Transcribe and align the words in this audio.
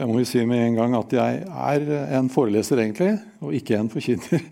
Jeg 0.00 0.08
må 0.08 0.16
jo 0.16 0.24
si 0.24 0.40
med 0.48 0.62
en 0.64 0.76
gang 0.78 0.94
at 0.96 1.10
jeg 1.12 1.40
er 1.44 1.82
en 2.16 2.28
foreleser, 2.32 2.80
egentlig, 2.80 3.18
og 3.44 3.52
ikke 3.52 3.76
en 3.76 3.90
forkynner. 3.92 4.46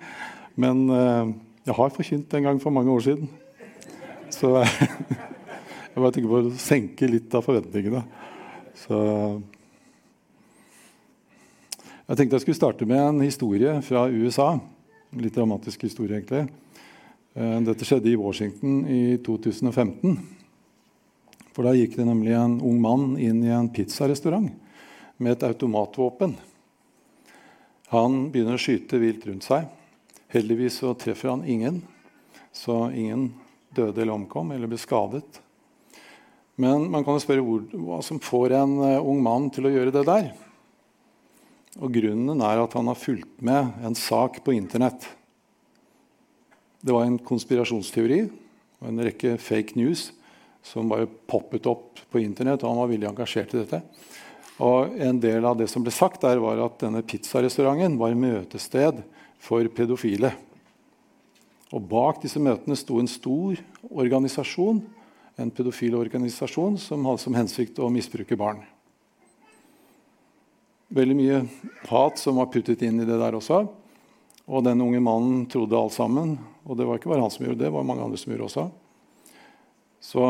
Men 0.61 0.83
eh, 0.93 1.31
jeg 1.65 1.77
har 1.79 1.95
forkynt 1.95 2.35
en 2.37 2.45
gang 2.45 2.61
for 2.61 2.75
mange 2.77 2.93
år 2.93 3.01
siden. 3.07 3.31
Så 4.29 4.51
jeg 4.61 6.03
bare 6.03 6.11
tenker 6.13 6.29
på 6.29 6.43
å 6.43 6.53
senke 6.61 7.09
litt 7.09 7.33
av 7.33 7.47
forventningene. 7.49 8.05
Så 8.77 9.01
jeg 12.05 12.21
tenkte 12.21 12.37
jeg 12.37 12.45
skulle 12.45 12.61
starte 12.61 12.93
med 12.93 13.01
en 13.07 13.25
historie 13.25 13.79
fra 13.89 14.05
USA. 14.13 14.51
En 14.61 15.25
litt 15.25 15.41
dramatisk 15.41 15.89
historie, 15.89 16.21
egentlig. 16.21 16.45
Eh, 17.33 17.59
dette 17.73 17.89
skjedde 17.89 18.13
i 18.13 18.21
Washington 18.21 18.83
i 18.85 19.03
2015. 19.25 20.21
For 21.57 21.65
Da 21.65 21.73
gikk 21.73 21.97
det 21.97 22.11
nemlig 22.13 22.37
en 22.37 22.61
ung 22.61 22.83
mann 22.85 23.15
inn 23.17 23.47
i 23.49 23.55
en 23.57 23.73
pizzarestaurant 23.73 24.53
med 25.19 25.37
et 25.37 25.45
automatvåpen. 25.51 26.37
Han 27.93 28.17
begynner 28.33 28.59
å 28.59 28.63
skyte 28.63 29.01
vilt 29.01 29.27
rundt 29.27 29.47
seg. 29.47 29.69
Heldigvis 30.33 30.81
så 30.83 30.93
treffer 30.99 31.33
han 31.33 31.45
ingen, 31.49 31.81
så 32.53 32.87
ingen 32.93 33.31
døde 33.75 34.03
eller 34.03 34.17
omkom 34.19 34.53
eller 34.53 34.71
ble 34.71 34.81
skadet. 34.81 35.41
Men 36.59 36.89
man 36.91 37.05
kan 37.07 37.17
jo 37.17 37.23
spørre 37.23 37.45
hvor, 37.47 37.63
hva 37.71 38.01
som 38.03 38.19
får 38.21 38.57
en 38.59 38.75
uh, 38.83 39.07
ung 39.07 39.23
mann 39.23 39.47
til 39.55 39.69
å 39.69 39.73
gjøre 39.73 39.95
det 39.95 40.05
der. 40.09 40.33
Og 41.79 41.95
Grunnen 41.95 42.43
er 42.43 42.61
at 42.61 42.75
han 42.75 42.91
har 42.91 42.99
fulgt 42.99 43.41
med 43.45 43.79
en 43.87 43.95
sak 43.97 44.41
på 44.45 44.57
Internett. 44.57 45.07
Det 46.83 46.95
var 46.95 47.07
en 47.07 47.19
konspirasjonsteori 47.23 48.25
og 48.27 48.89
en 48.91 49.03
rekke 49.07 49.37
fake 49.43 49.79
news 49.79 50.09
som 50.67 50.91
bare 50.91 51.07
poppet 51.31 51.67
opp 51.71 52.03
på 52.11 52.21
Internett. 52.23 52.63
og 52.63 52.73
Han 52.73 52.83
var 52.83 52.91
veldig 52.91 53.11
engasjert 53.13 53.55
i 53.55 53.63
dette. 53.63 53.83
Og 54.59 54.99
En 54.99 55.21
del 55.23 55.45
av 55.47 55.57
det 55.59 55.69
som 55.71 55.85
ble 55.87 55.93
sagt, 55.95 56.23
der 56.27 56.41
var 56.43 56.59
at 56.65 56.81
denne 56.83 57.05
pizzarestauranten 57.07 57.99
var 57.99 58.17
møtested 58.19 59.05
for 59.39 59.67
pedofile. 59.71 60.33
Og 61.71 61.85
Bak 61.87 62.23
disse 62.25 62.41
møtene 62.43 62.77
sto 62.79 62.99
en 62.99 63.11
stor 63.11 63.59
organisasjon, 63.91 64.81
en 65.39 65.53
pedofil 65.55 65.95
organisasjon 65.95 66.79
som 66.83 67.07
hadde 67.07 67.23
som 67.23 67.37
hensikt 67.39 67.79
å 67.79 67.91
misbruke 67.93 68.39
barn. 68.41 68.65
Veldig 70.89 71.15
mye 71.15 71.43
hat 71.91 72.19
som 72.19 72.41
var 72.41 72.49
puttet 72.51 72.83
inn 72.83 72.99
i 72.99 73.07
det 73.07 73.21
der 73.21 73.37
også. 73.37 73.67
Og 74.49 74.65
den 74.65 74.81
unge 74.81 75.03
mannen 75.05 75.45
trodde 75.53 75.77
alt 75.77 75.95
sammen. 75.95 76.39
Og 76.65 76.81
det 76.81 76.89
var 76.89 76.99
ikke 76.99 77.13
bare 77.13 77.23
han 77.23 77.31
som 77.31 77.45
gjorde 77.45 77.61
det, 77.61 77.69
det 77.69 77.77
var 77.77 77.87
mange 77.87 78.07
andre 78.07 78.19
som 78.19 78.33
gjorde 78.33 78.49
også. 78.49 78.67
Så 80.03 80.25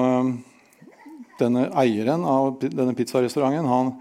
denne 1.38 1.68
eieren 1.78 2.24
av 2.26 2.56
denne 2.60 2.96
pizzarestauranten 2.98 3.70
han 3.70 3.92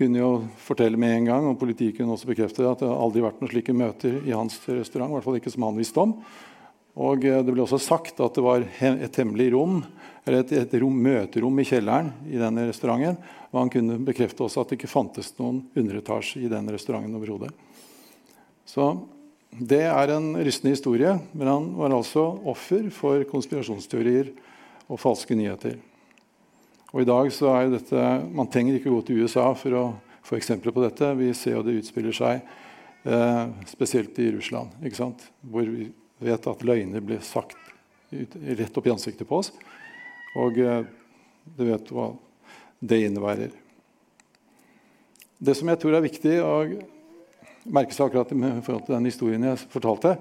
kunne 0.00 0.20
jo 0.22 0.30
fortelle 0.64 0.96
med 1.00 1.12
en 1.12 1.26
gang, 1.28 1.46
og 1.50 1.58
politiet 1.60 1.98
kunne 1.98 2.14
også 2.14 2.30
bekrefte 2.30 2.64
at 2.64 2.80
det 2.80 2.88
aldri 2.88 3.24
vært 3.24 3.42
noen 3.42 3.52
slike 3.52 3.74
møter 3.76 4.16
i 4.24 4.32
hans 4.32 4.56
restaurant. 4.64 5.12
I 5.12 5.18
hvert 5.18 5.26
fall 5.26 5.36
ikke 5.40 5.52
som 5.52 5.66
han 5.68 5.80
visste 5.80 6.00
om. 6.00 6.14
Og 7.00 7.26
eh, 7.28 7.42
Det 7.44 7.52
ble 7.52 7.66
også 7.66 7.80
sagt 7.82 8.22
at 8.24 8.36
det 8.36 8.44
var 8.44 8.64
et 8.64 9.20
hemmelig 9.20 9.50
rom, 9.54 9.82
eller 10.24 10.42
et, 10.42 10.54
et 10.56 10.76
rom, 10.80 10.96
møterom 11.04 11.60
i 11.60 11.66
kjelleren 11.68 12.12
i 12.32 12.40
denne 12.40 12.66
restauranten. 12.70 13.20
Og 13.50 13.60
han 13.60 13.72
kunne 13.72 13.98
bekrefte 14.06 14.46
også 14.46 14.62
at 14.62 14.72
det 14.72 14.80
ikke 14.80 14.92
fantes 14.92 15.32
noen 15.40 15.64
underetasje 15.76 16.44
i 16.44 16.50
den 16.50 16.70
restauranten 16.72 17.16
overhodet. 17.18 17.52
Så 18.68 18.92
det 19.50 19.82
er 19.90 20.14
en 20.14 20.32
rystende 20.38 20.76
historie, 20.76 21.16
men 21.34 21.50
han 21.50 21.70
var 21.76 21.92
altså 21.96 22.22
offer 22.48 22.86
for 22.94 23.24
konspirasjonsteorier 23.28 24.30
og 24.86 25.00
falske 25.02 25.34
nyheter. 25.36 25.80
Og 26.90 27.04
i 27.04 27.06
dag 27.06 27.30
så 27.34 27.52
er 27.54 27.70
dette, 27.70 28.06
Man 28.34 28.50
trenger 28.50 28.78
ikke 28.78 28.90
gå 28.90 29.02
til 29.06 29.22
USA 29.22 29.46
for 29.54 29.76
å 29.78 29.84
få 30.26 30.38
eksempler 30.38 30.74
på 30.74 30.82
dette. 30.82 31.12
Vi 31.18 31.30
ser 31.38 31.56
jo 31.56 31.64
det 31.66 31.78
utspiller 31.78 32.14
seg 32.14 32.40
eh, 33.04 33.44
spesielt 33.70 34.18
i 34.18 34.30
Russland, 34.34 34.74
ikke 34.82 34.98
sant? 34.98 35.26
hvor 35.40 35.66
vi 35.66 35.88
vet 36.20 36.50
at 36.50 36.64
løgner 36.66 37.04
blir 37.04 37.22
sagt 37.24 37.56
ut, 38.10 38.34
rett 38.34 38.76
opp 38.76 38.86
i 38.86 38.92
ansiktet 38.92 39.28
på 39.28 39.38
oss. 39.38 39.52
Og 40.38 40.58
eh, 40.58 40.82
du 41.56 41.64
vet 41.70 41.94
hva 41.94 42.10
det 42.80 43.02
innebærer. 43.06 43.54
Det 45.40 45.54
som 45.56 45.70
jeg 45.70 45.80
tror 45.80 45.96
er 45.96 46.04
viktig 46.04 46.36
å 46.44 46.54
merke 47.70 47.94
seg 47.94 48.08
akkurat 48.08 48.32
i 48.34 48.64
forhold 48.66 48.86
til 48.86 48.96
den 48.96 49.08
historien 49.08 49.46
jeg 49.46 49.62
fortalte, 49.72 50.16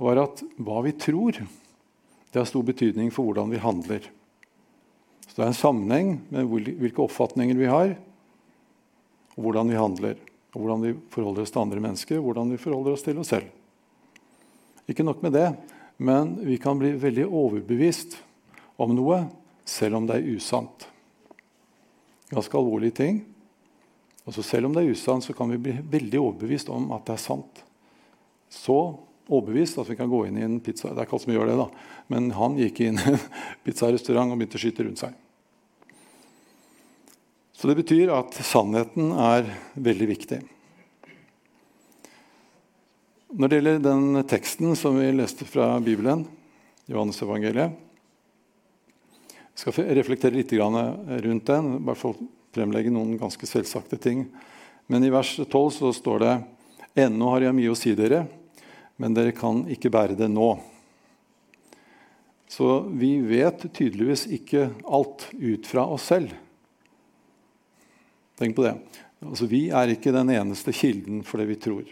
var 0.00 0.22
at 0.24 0.42
hva 0.56 0.80
vi 0.86 0.94
tror, 0.98 1.38
det 2.32 2.40
har 2.40 2.48
stor 2.48 2.64
betydning 2.66 3.10
for 3.14 3.28
hvordan 3.28 3.52
vi 3.52 3.60
handler. 3.62 4.08
Så 5.34 5.40
det 5.40 5.48
er 5.48 5.50
en 5.50 5.58
sammenheng 5.58 6.10
med 6.30 6.46
hvilke 6.46 7.02
oppfatninger 7.02 7.58
vi 7.58 7.66
har, 7.66 7.96
og 9.34 9.40
hvordan 9.42 9.72
vi 9.72 9.80
handler. 9.80 10.20
Og 10.54 10.60
hvordan 10.62 10.84
vi 10.84 10.92
forholder 11.10 11.42
oss 11.42 11.50
til 11.50 11.64
andre 11.64 11.80
mennesker, 11.82 12.20
og 12.20 12.28
hvordan 12.28 12.52
vi 12.54 12.58
forholder 12.62 12.94
oss 12.94 13.02
til 13.02 13.18
oss 13.18 13.32
selv. 13.34 13.48
Ikke 14.86 15.02
nok 15.02 15.24
med 15.26 15.34
det, 15.34 15.48
men 15.98 16.36
vi 16.46 16.60
kan 16.62 16.78
bli 16.78 16.92
veldig 17.02 17.26
overbevist 17.26 18.14
om 18.78 18.94
noe 18.94 19.24
selv 19.66 19.98
om 19.98 20.06
det 20.06 20.20
er 20.20 20.36
usant. 20.36 20.86
Ganske 22.30 22.58
alvorlige 22.60 22.94
ting. 23.00 23.18
Altså 24.22 24.44
selv 24.46 24.68
om 24.68 24.76
det 24.76 24.84
er 24.84 24.94
usant, 24.94 25.26
så 25.26 25.34
kan 25.34 25.50
vi 25.50 25.58
bli 25.66 25.74
veldig 25.98 26.20
overbevist 26.20 26.70
om 26.70 26.92
at 26.94 27.08
det 27.08 27.16
er 27.16 27.24
sant. 27.24 27.64
Så 28.54 28.78
overbevist 29.28 29.78
at 29.80 29.88
vi 29.88 29.96
kan 29.96 30.10
gå 30.10 30.26
inn 30.28 30.38
i 30.38 30.44
en 30.44 30.58
pizza. 30.60 30.90
Det 30.90 31.00
er 31.00 31.06
ikke 31.06 31.16
alle 31.16 31.24
som 31.24 31.34
gjør 31.34 31.50
det, 31.50 31.58
da. 31.60 31.68
Men 32.12 32.30
han 32.36 32.58
gikk 32.60 32.82
inn 32.84 32.98
i 33.00 33.12
en 33.14 33.22
pizzarestaurant 33.64 34.34
og 34.34 34.40
begynte 34.40 34.60
å 34.60 34.64
skyte 34.64 34.86
rundt 34.86 35.04
seg. 35.04 35.14
Så 37.54 37.70
det 37.70 37.78
betyr 37.78 38.12
at 38.12 38.36
sannheten 38.44 39.14
er 39.16 39.48
veldig 39.80 40.08
viktig. 40.10 40.40
Når 43.34 43.50
det 43.50 43.58
gjelder 43.58 43.80
den 43.82 44.20
teksten 44.30 44.76
som 44.78 44.98
vi 45.00 45.08
leste 45.14 45.46
fra 45.48 45.72
Bibelen, 45.82 46.26
Johannes 46.90 47.22
evangeliet, 47.24 47.80
jeg 49.54 49.62
skal 49.62 49.88
reflektere 49.96 50.34
litt 50.34 50.52
rundt 50.52 51.46
den, 51.46 51.72
bare 51.86 51.98
for 51.98 52.12
å 52.12 52.28
fremlegge 52.54 52.92
noen 52.92 53.16
ganske 53.18 53.46
selvsagte 53.46 53.96
ting. 54.02 54.26
Men 54.90 55.06
i 55.06 55.12
vers 55.14 55.32
12 55.38 55.70
så 55.78 55.92
står 55.94 56.24
det 56.24 56.32
Ennå 57.06 57.32
har 57.32 57.46
jeg 57.46 57.56
mye 57.56 57.72
å 57.72 57.78
si 57.78 57.94
dere, 57.98 58.26
men 58.96 59.16
dere 59.16 59.34
kan 59.36 59.64
ikke 59.70 59.92
bære 59.92 60.18
det 60.18 60.30
nå. 60.30 60.52
Så 62.50 62.84
vi 62.94 63.16
vet 63.24 63.66
tydeligvis 63.74 64.26
ikke 64.36 64.68
alt 64.84 65.26
ut 65.32 65.66
fra 65.66 65.86
oss 65.90 66.06
selv. 66.12 66.34
Tenk 68.38 68.54
på 68.56 68.66
det. 68.66 68.76
Altså, 69.24 69.48
vi 69.50 69.66
er 69.74 69.94
ikke 69.94 70.12
den 70.14 70.30
eneste 70.34 70.74
kilden 70.74 71.22
for 71.26 71.40
det 71.40 71.48
vi 71.50 71.58
tror. 71.58 71.86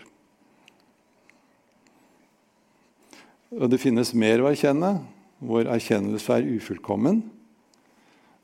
Det 3.52 3.80
finnes 3.80 4.14
mer 4.16 4.42
å 4.42 4.50
erkjenne. 4.50 4.96
Vår 5.42 5.69
erkjennelse 5.74 6.38
er 6.38 6.50
ufullkommen. 6.54 7.22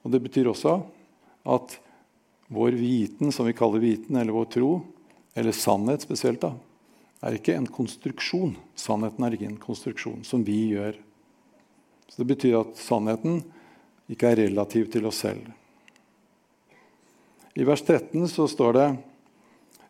Og 0.03 0.13
Det 0.13 0.21
betyr 0.25 0.51
også 0.51 0.81
at 1.49 1.79
vår 2.49 2.77
viten, 2.81 3.33
som 3.33 3.47
vi 3.47 3.57
kaller 3.57 3.83
viten, 3.83 4.17
eller 4.17 4.33
vår 4.33 4.49
tro, 4.53 4.71
eller 5.37 5.53
sannhet 5.53 6.05
spesielt, 6.05 6.41
da, 6.41 6.55
er 7.25 7.37
ikke 7.39 7.57
en 7.59 7.67
konstruksjon. 7.67 8.55
Sannheten 8.79 9.25
er 9.25 9.35
ikke 9.35 9.49
en 9.51 9.61
konstruksjon 9.61 10.25
som 10.27 10.45
vi 10.47 10.59
gjør. 10.75 10.99
Så 12.09 12.23
Det 12.23 12.29
betyr 12.31 12.61
at 12.61 12.77
sannheten 12.79 13.43
ikke 14.09 14.33
er 14.33 14.43
relativ 14.47 14.91
til 14.93 15.07
oss 15.07 15.23
selv. 15.25 15.51
I 17.59 17.67
vers 17.67 17.83
13 17.83 18.29
så 18.31 18.47
står 18.49 18.73
det 18.73 18.89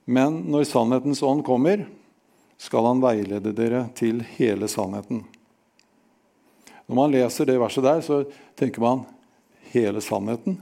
Men 0.04 0.42
når 0.48 0.64
sannhetens 0.64 1.22
ånd 1.22 1.44
kommer, 1.44 1.84
skal 2.58 2.86
han 2.88 3.02
veilede 3.02 3.52
dere 3.52 3.86
til 3.94 4.22
hele 4.38 4.68
sannheten. 4.68 5.22
Når 6.88 6.96
man 6.96 7.12
leser 7.12 7.46
det 7.46 7.58
verset 7.60 7.84
der, 7.84 8.00
så 8.00 8.24
tenker 8.56 8.80
man 8.80 9.04
hele 9.70 10.00
sannheten. 10.00 10.56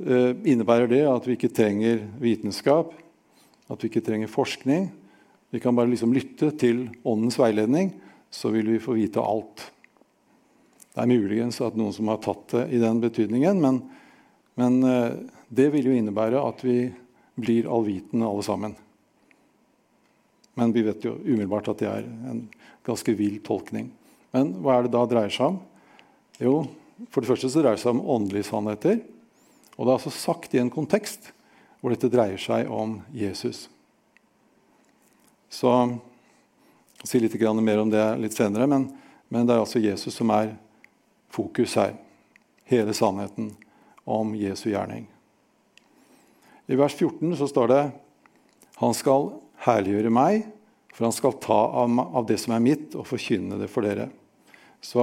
Eh, 0.00 0.36
innebærer 0.44 0.86
det 0.88 1.00
at 1.08 1.26
vi 1.26 1.34
ikke 1.38 1.52
trenger 1.52 2.04
vitenskap, 2.20 2.92
at 3.70 3.82
vi 3.82 3.90
ikke 3.90 4.04
trenger 4.04 4.30
forskning? 4.30 4.88
Vi 5.50 5.60
kan 5.62 5.76
bare 5.76 5.90
liksom 5.90 6.14
lytte 6.14 6.50
til 6.58 6.88
Åndens 7.06 7.38
veiledning, 7.40 7.94
så 8.30 8.52
vil 8.54 8.68
vi 8.70 8.82
få 8.82 8.94
vite 8.98 9.22
alt. 9.22 9.70
Det 10.90 11.02
er 11.02 11.10
muligens 11.10 11.60
at 11.62 11.78
noen 11.78 11.94
som 11.94 12.10
har 12.10 12.20
tatt 12.22 12.44
det 12.54 12.66
i 12.74 12.82
den 12.82 13.02
betydningen, 13.02 13.62
men 13.62 13.82
men 14.60 14.82
eh, 14.84 15.12
det 15.48 15.70
vil 15.74 15.90
jo 15.90 15.96
innebære 15.96 16.40
at 16.42 16.64
vi 16.64 16.90
blir 17.40 17.68
allvitende 17.70 18.28
alle 18.28 18.44
sammen. 18.44 18.74
Men 20.58 20.74
vi 20.74 20.84
vet 20.84 21.04
jo 21.06 21.14
umiddelbart 21.22 21.70
at 21.72 21.80
det 21.80 21.88
er 21.88 22.08
en 22.32 22.42
ganske 22.86 23.14
vill 23.16 23.38
tolkning. 23.46 23.88
Men 24.34 24.52
hva 24.60 24.76
er 24.76 24.86
det 24.86 24.94
da 24.94 25.06
dreier 25.08 25.32
seg 25.32 25.54
om? 25.54 25.60
Jo, 26.40 26.54
For 27.08 27.24
det 27.24 27.30
første 27.30 27.48
så 27.48 27.62
dreier 27.62 27.78
det 27.78 27.82
seg 27.82 27.94
om 27.94 28.04
åndelige 28.12 28.50
sannheter. 28.50 28.98
Og 29.78 29.86
det 29.86 29.88
er 29.88 29.96
altså 29.96 30.12
sagt 30.12 30.52
i 30.52 30.60
en 30.60 30.72
kontekst 30.72 31.30
hvor 31.80 31.94
dette 31.94 32.10
dreier 32.12 32.40
seg 32.40 32.68
om 32.70 32.98
Jesus. 33.16 33.68
Så 35.50 35.70
jeg 37.00 37.08
skal 37.08 37.08
si 37.08 37.20
litt 37.24 37.62
mer 37.64 37.80
om 37.80 37.90
det 37.90 38.04
litt 38.20 38.36
senere, 38.36 38.68
men, 38.68 38.90
men 39.28 39.48
det 39.48 39.56
er 39.56 39.64
altså 39.64 39.80
Jesus 39.80 40.14
som 40.14 40.30
er 40.34 40.54
fokus 41.32 41.74
her. 41.80 41.96
Hele 42.70 42.94
sannheten 42.94 43.54
om 44.04 44.34
Jesu 44.36 44.68
gjerning. 44.70 45.08
I 46.70 46.76
vers 46.78 46.94
14 46.94 47.34
så 47.36 47.48
står 47.50 47.68
det 47.68 47.82
Han 48.78 48.94
skal 48.94 49.32
herliggjøre 49.64 50.12
meg, 50.12 50.44
for 50.94 51.08
han 51.08 51.14
skal 51.16 51.38
ta 51.42 51.58
av 51.80 52.26
det 52.28 52.38
som 52.38 52.54
er 52.54 52.62
mitt, 52.62 52.94
og 52.94 53.08
forkynne 53.08 53.58
det 53.60 53.70
for 53.72 53.86
dere. 53.86 54.10
Så 54.80 55.02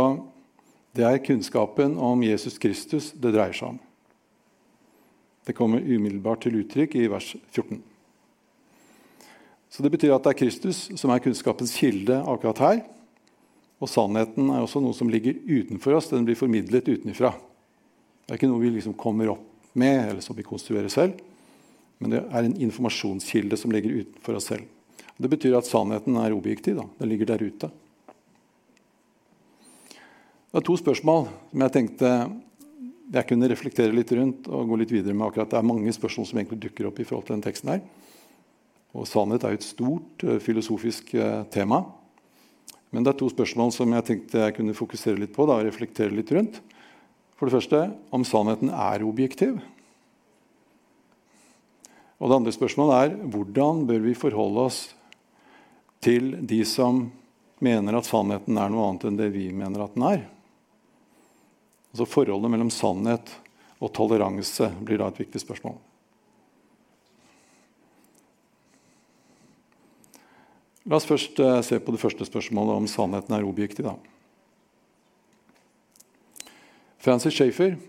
det 0.96 1.06
er 1.06 1.22
kunnskapen 1.26 1.98
om 1.98 2.24
Jesus 2.26 2.58
Kristus 2.62 3.12
det 3.14 3.34
dreier 3.36 3.54
seg 3.54 3.74
om. 3.74 3.82
Det 5.48 5.56
kommer 5.56 5.80
umiddelbart 5.80 6.44
til 6.44 6.60
uttrykk 6.60 6.98
i 7.00 7.08
vers 7.08 7.30
14. 7.56 7.80
Så 9.72 9.84
Det 9.84 9.92
betyr 9.94 10.12
at 10.16 10.24
det 10.26 10.34
er 10.34 10.40
Kristus 10.42 10.80
som 11.00 11.12
er 11.12 11.24
kunnskapens 11.24 11.76
kilde 11.78 12.20
akkurat 12.20 12.60
her. 12.64 12.82
Og 13.80 13.88
sannheten 13.92 14.50
er 14.50 14.64
også 14.64 14.82
noe 14.82 14.96
som 14.98 15.10
ligger 15.12 15.38
utenfor 15.46 15.96
oss. 15.96 16.10
Den 16.10 16.26
blir 16.28 16.36
formidlet 16.40 16.90
utenfra. 16.90 17.32
Det 18.26 18.34
er 18.34 18.40
ikke 18.40 18.50
noe 18.52 18.64
vi 18.64 18.74
liksom 18.74 18.98
kommer 18.98 19.30
opp 19.36 19.46
med, 19.78 20.10
eller 20.10 20.24
som 20.26 20.36
vi 20.36 20.44
konstruerer 20.44 20.90
selv. 20.92 21.20
Men 22.02 22.12
det 22.12 22.24
er 22.26 22.44
en 22.44 22.58
informasjonskilde 22.68 23.58
som 23.58 23.72
ligger 23.72 24.02
utenfor 24.02 24.40
oss 24.40 24.50
selv. 24.52 24.66
Det 25.18 25.30
betyr 25.32 25.56
at 25.58 25.70
sannheten 25.70 26.18
er 26.20 26.36
objektiv. 26.36 26.82
Da. 26.82 26.88
Den 27.00 27.14
ligger 27.14 27.32
der 27.32 27.46
ute. 27.46 27.70
Det 30.48 30.60
er 30.60 30.66
to 30.66 30.76
spørsmål 30.80 31.28
som 31.52 31.64
jeg 31.64 31.76
tenkte 31.76 32.12
jeg 33.13 33.27
kunne 33.30 33.48
reflektere 33.48 33.95
litt 33.95 34.12
rundt 34.15 34.50
og 34.51 34.68
gå 34.68 34.80
litt 34.81 34.92
videre 34.92 35.15
med. 35.15 35.27
akkurat. 35.27 35.50
Det 35.50 35.59
er 35.59 35.68
mange 35.69 35.94
spørsmål 35.94 36.27
som 36.27 36.39
egentlig 36.39 36.59
dukker 36.65 36.89
opp 36.89 37.00
i 37.00 37.06
forhold 37.07 37.27
til 37.27 37.38
den 37.38 37.45
teksten 37.45 37.71
her. 37.71 37.81
Og 38.98 39.07
sannhet 39.07 39.44
er 39.44 39.54
jo 39.54 39.59
et 39.62 39.68
stort 39.68 40.25
uh, 40.25 40.38
filosofisk 40.44 41.13
uh, 41.15 41.44
tema. 41.54 41.83
Men 42.92 43.04
det 43.04 43.13
er 43.13 43.19
to 43.19 43.30
spørsmål 43.31 43.71
som 43.75 43.94
jeg 43.94 44.07
tenkte 44.07 44.44
jeg 44.44 44.56
kunne 44.57 44.75
fokusere 44.75 45.19
litt 45.19 45.36
på 45.36 45.48
da, 45.48 45.59
og 45.59 45.68
reflektere 45.68 46.15
litt 46.15 46.31
rundt. 46.36 46.59
For 47.38 47.48
det 47.48 47.57
første 47.59 47.81
om 48.15 48.24
sannheten 48.25 48.71
er 48.74 49.06
objektiv. 49.06 49.59
Og 52.18 52.31
det 52.31 52.38
andre 52.39 52.56
spørsmålet 52.56 52.95
er 52.98 53.27
hvordan 53.30 53.83
bør 53.88 54.01
vi 54.07 54.18
forholde 54.18 54.63
oss 54.71 54.80
til 56.01 56.33
de 56.48 56.63
som 56.65 57.06
mener 57.63 57.98
at 57.98 58.07
sannheten 58.07 58.57
er 58.57 58.71
noe 58.74 58.88
annet 58.89 59.06
enn 59.09 59.19
det 59.19 59.30
vi 59.33 59.51
mener 59.54 59.86
at 59.86 59.94
den 59.95 60.07
er. 60.07 60.25
Altså 61.98 62.12
Forholdet 62.14 62.52
mellom 62.54 62.68
sannhet 62.70 63.32
og 63.82 63.90
toleranse 63.90 64.68
blir 64.86 65.00
da 65.02 65.08
et 65.10 65.18
viktig 65.18 65.40
spørsmål. 65.42 65.80
La 70.86 71.00
oss 71.00 71.10
først 71.10 71.42
uh, 71.42 71.58
se 71.66 71.80
på 71.82 71.96
det 71.96 72.02
første 72.04 72.28
spørsmålet 72.30 72.84
om 72.84 72.86
sannheten 72.86 73.34
er 73.34 73.48
objektiv. 73.50 73.90
Da. 73.90 73.96
Francis 77.02 77.34
Schaefer 77.34 77.80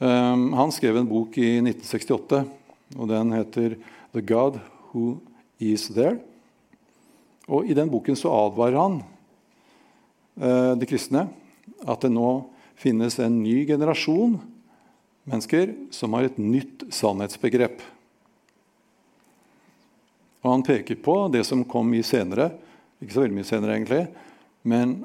um, 0.00 0.56
han 0.56 0.72
skrev 0.72 0.96
en 0.96 1.12
bok 1.12 1.36
i 1.36 1.52
1968, 1.60 2.42
og 2.96 3.12
den 3.12 3.36
heter 3.36 3.76
'The 4.16 4.24
God 4.24 4.60
Who 4.94 5.20
Is 5.60 5.90
There'. 5.92 6.16
Og 7.44 7.68
I 7.68 7.76
den 7.76 7.92
boken 7.92 8.16
så 8.16 8.32
advarer 8.32 8.80
han 8.80 9.00
uh, 10.40 10.72
de 10.80 10.88
kristne 10.88 11.28
at 11.84 12.00
det 12.00 12.16
nå 12.16 12.55
finnes 12.76 13.18
en 13.22 13.40
ny 13.42 13.64
generasjon 13.68 14.38
mennesker 15.26 15.74
som 15.90 16.14
har 16.14 16.28
et 16.28 16.38
nytt 16.38 16.86
sannhetsbegrep. 16.94 17.82
Og 20.44 20.52
han 20.52 20.64
peker 20.66 20.98
på 21.02 21.16
det 21.34 21.42
som 21.48 21.64
kom 21.66 21.88
mye 21.90 22.06
senere, 22.06 22.52
ikke 23.02 23.16
så 23.16 23.24
veldig 23.24 23.38
mye 23.40 23.48
senere 23.48 23.76
egentlig, 23.76 24.02
men 24.66 25.00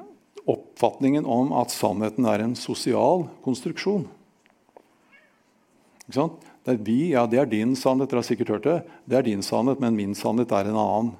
oppfatningen 0.48 1.26
om 1.26 1.52
at 1.58 1.74
sannheten 1.74 2.26
er 2.30 2.44
en 2.44 2.54
sosial 2.58 3.26
konstruksjon. 3.44 4.06
Ikke 6.06 6.18
sant? 6.18 6.48
Det 6.62 6.76
er 6.76 6.82
vi, 6.86 6.98
ja, 7.10 7.24
det 7.26 7.40
er 7.42 7.50
din 7.50 7.74
sannhet, 7.78 8.10
dere 8.10 8.22
har 8.22 8.28
sikkert 8.28 8.52
hørt 8.54 8.66
det. 8.68 8.76
Det 9.10 9.18
er 9.18 9.26
din 9.26 9.42
sannhet, 9.42 9.80
men 9.82 9.98
min 9.98 10.14
sannhet 10.14 10.52
er 10.54 10.70
en 10.70 10.78
annen. 10.78 11.14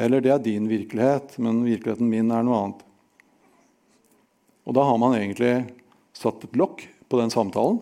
Eller 0.00 0.24
det 0.24 0.32
er 0.32 0.40
din 0.40 0.68
virkelighet, 0.70 1.34
men 1.42 1.60
virkeligheten 1.66 2.08
min 2.08 2.32
er 2.32 2.46
noe 2.46 2.60
annet. 2.64 2.86
Og 4.68 4.76
da 4.76 4.84
har 4.86 4.98
man 5.00 5.16
egentlig 5.18 5.54
satt 6.16 6.44
et 6.44 6.56
lokk 6.58 6.84
på 7.10 7.20
den 7.20 7.32
samtalen. 7.32 7.80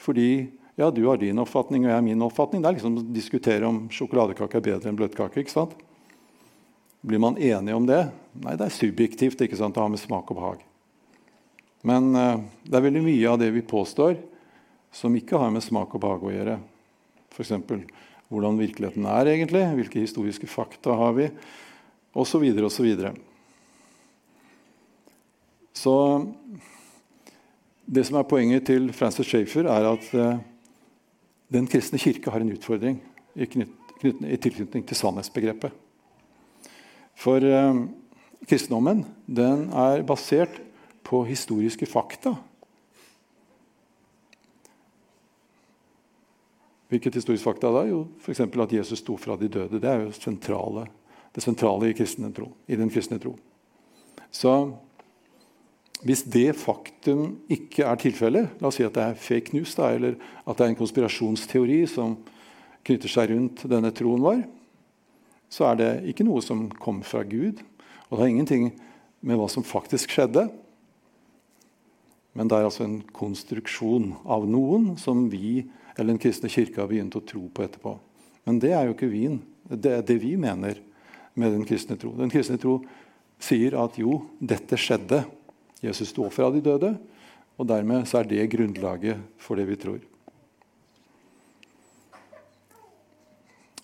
Fordi 0.00 0.28
ja, 0.74 0.90
du 0.90 1.04
har 1.06 1.20
din 1.20 1.38
oppfatning, 1.38 1.84
og 1.84 1.92
jeg 1.92 1.98
har 1.98 2.04
min 2.04 2.22
oppfatning. 2.26 2.62
Det 2.62 2.70
er 2.70 2.76
liksom 2.78 2.98
å 2.98 3.06
diskutere 3.14 3.68
om 3.68 3.84
sjokoladekake 3.94 4.58
er 4.58 4.68
bedre 4.72 4.90
enn 4.90 4.98
bløtkake. 4.98 5.40
ikke 5.40 5.54
sant? 5.54 5.74
Blir 7.04 7.20
man 7.22 7.38
enig 7.38 7.74
om 7.76 7.86
det? 7.86 8.06
Nei, 8.42 8.56
det 8.58 8.66
er 8.66 8.74
subjektivt. 8.74 9.44
ikke 9.44 9.58
sant? 9.60 9.76
Det 9.76 9.82
har 9.82 9.92
med 9.92 10.02
smak 10.02 10.32
og 10.32 10.40
behag. 10.40 10.64
Men 11.84 12.14
uh, 12.16 12.40
det 12.64 12.78
er 12.78 12.86
veldig 12.86 13.04
mye 13.04 13.28
av 13.28 13.38
det 13.42 13.50
vi 13.54 13.62
påstår, 13.62 14.16
som 14.94 15.14
ikke 15.14 15.38
har 15.38 15.52
med 15.52 15.62
smak 15.62 15.94
og 15.94 16.02
behag 16.02 16.24
å 16.24 16.32
gjøre. 16.32 16.56
F.eks. 17.34 17.52
hvordan 18.32 18.58
virkeligheten 18.58 19.06
er 19.10 19.30
egentlig, 19.34 19.62
hvilke 19.78 20.00
historiske 20.00 20.48
fakta 20.48 20.96
har 20.96 21.14
vi, 21.18 21.28
osv. 22.16 22.46
osv. 22.64 22.90
Så, 25.74 25.94
det 27.86 28.06
som 28.06 28.18
er 28.18 28.28
poenget 28.30 28.66
til 28.70 28.92
Francis 28.94 29.26
Schaefer, 29.26 29.66
er 29.68 29.88
at 29.90 30.10
uh, 30.14 30.38
den 31.52 31.66
kristne 31.70 31.98
kirke 31.98 32.30
har 32.30 32.42
en 32.42 32.52
utfordring 32.54 33.00
i, 33.34 33.46
i 33.46 34.36
tilknytning 34.36 34.86
til 34.86 34.96
sannhetsbegrepet. 34.96 35.74
For 37.14 37.44
eh, 37.46 37.84
kristendommen 38.48 39.04
den 39.26 39.68
er 39.70 40.02
basert 40.06 40.58
på 41.06 41.22
historiske 41.28 41.86
fakta. 41.86 42.34
Hvilket 46.90 47.16
historisk 47.18 47.46
fakta 47.46 47.70
da? 47.74 47.84
Jo, 47.88 48.04
F.eks. 48.22 48.40
at 48.40 48.72
Jesus 48.72 49.02
sto 49.02 49.16
fra 49.18 49.36
de 49.40 49.48
døde. 49.48 49.80
Det 49.80 49.90
er 49.90 50.04
jo 50.04 50.12
sentrale, 50.14 50.86
det 51.34 51.42
sentrale 51.42 51.90
i, 51.90 51.94
tro, 51.94 52.50
i 52.68 52.76
den 52.76 52.90
kristne 52.90 53.18
tro. 53.18 53.36
Så 54.30 54.52
hvis 56.02 56.24
det 56.28 56.56
faktum 56.58 57.38
ikke 57.52 57.86
er 57.86 58.00
tilfellet, 58.00 58.56
la 58.60 58.68
oss 58.68 58.80
si 58.80 58.84
at 58.86 58.96
det 58.96 59.04
er 59.04 59.20
fake 59.20 59.54
news, 59.54 59.76
da, 59.78 59.92
eller 59.94 60.18
at 60.44 60.58
det 60.58 60.66
er 60.66 60.72
en 60.72 60.80
konspirasjonsteori 60.80 61.78
som 61.88 62.18
knytter 62.84 63.12
seg 63.12 63.30
rundt 63.30 63.64
denne 63.70 63.92
troen 63.94 64.24
vår, 64.24 64.42
så 65.48 65.70
er 65.70 65.78
det 65.78 65.92
ikke 66.10 66.26
noe 66.26 66.42
som 66.44 66.66
kom 66.82 67.00
fra 67.06 67.22
Gud. 67.24 67.62
Og 68.08 68.16
det 68.16 68.22
har 68.24 68.32
ingenting 68.32 68.66
med 69.24 69.38
hva 69.38 69.46
som 69.48 69.64
faktisk 69.64 70.12
skjedde. 70.12 70.48
Men 72.34 72.50
det 72.50 72.58
er 72.58 72.66
altså 72.66 72.84
en 72.88 72.98
konstruksjon 73.14 74.10
av 74.26 74.48
noen 74.50 74.96
som 75.00 75.28
vi 75.30 75.62
eller 75.94 76.10
den 76.10 76.20
kristne 76.22 76.50
kirke 76.50 76.82
har 76.82 76.90
begynt 76.90 77.14
å 77.14 77.22
tro 77.22 77.46
på 77.54 77.64
etterpå. 77.64 77.94
Men 78.44 78.58
det 78.60 78.72
er 78.74 78.88
jo 78.88 78.96
ikke 78.96 79.12
vin. 79.12 79.38
Det 79.70 79.92
er 79.94 80.02
det 80.06 80.18
vi 80.20 80.34
mener 80.40 80.80
med 81.38 81.54
den 81.54 81.64
kristne 81.66 81.96
tro. 82.00 82.12
Den 82.18 82.32
kristne 82.32 82.58
tro 82.60 82.80
sier 83.42 83.76
at 83.78 83.96
jo, 84.00 84.24
dette 84.42 84.78
skjedde. 84.80 85.22
Jesus 85.84 86.10
sto 86.14 86.30
fra 86.32 86.48
de 86.52 86.62
døde, 86.64 86.94
og 87.54 87.68
dermed 87.68 88.08
er 88.08 88.28
det 88.28 88.50
grunnlaget 88.52 89.20
for 89.38 89.60
det 89.60 89.68
vi 89.68 89.78
tror. 89.78 90.02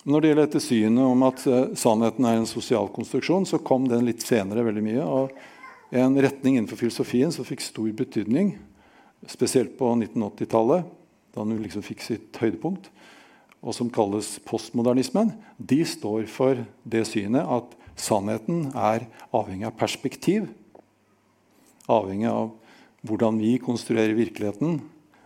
Når 0.01 0.21
det 0.21 0.29
gjelder 0.31 0.47
dette 0.47 0.63
synet 0.65 1.03
om 1.05 1.23
at 1.27 1.43
uh, 1.45 1.73
sannheten 1.77 2.25
er 2.25 2.39
en 2.39 2.49
sosial 2.49 2.87
konstruksjon, 2.89 3.45
så 3.45 3.61
kom 3.61 3.85
den 3.89 4.07
litt 4.07 4.23
senere 4.25 4.65
veldig 4.65 4.81
mye. 4.85 5.03
og 5.05 5.93
En 5.93 6.17
retning 6.17 6.57
innenfor 6.57 6.79
filosofien 6.79 7.29
som 7.33 7.45
fikk 7.45 7.61
stor 7.61 7.91
betydning, 7.93 8.55
spesielt 9.29 9.75
på 9.77 9.91
1980-tallet, 9.93 10.87
da 11.35 11.45
den 11.45 11.61
liksom 11.61 11.85
fikk 11.85 12.01
sitt 12.01 12.39
høydepunkt, 12.41 12.89
og 13.61 13.77
som 13.77 13.91
kalles 13.93 14.39
postmodernismen, 14.47 15.35
de 15.61 15.83
står 15.85 16.25
for 16.33 16.63
det 16.81 17.05
synet 17.05 17.45
at 17.45 17.77
sannheten 17.99 18.71
er 18.73 19.05
avhengig 19.29 19.69
av 19.69 19.77
perspektiv 19.77 20.49
avhengig 21.91 22.29
av 22.31 22.51
hvordan 23.07 23.39
vi 23.41 23.55
konstruerer 23.61 24.13
virkeligheten. 24.17 24.79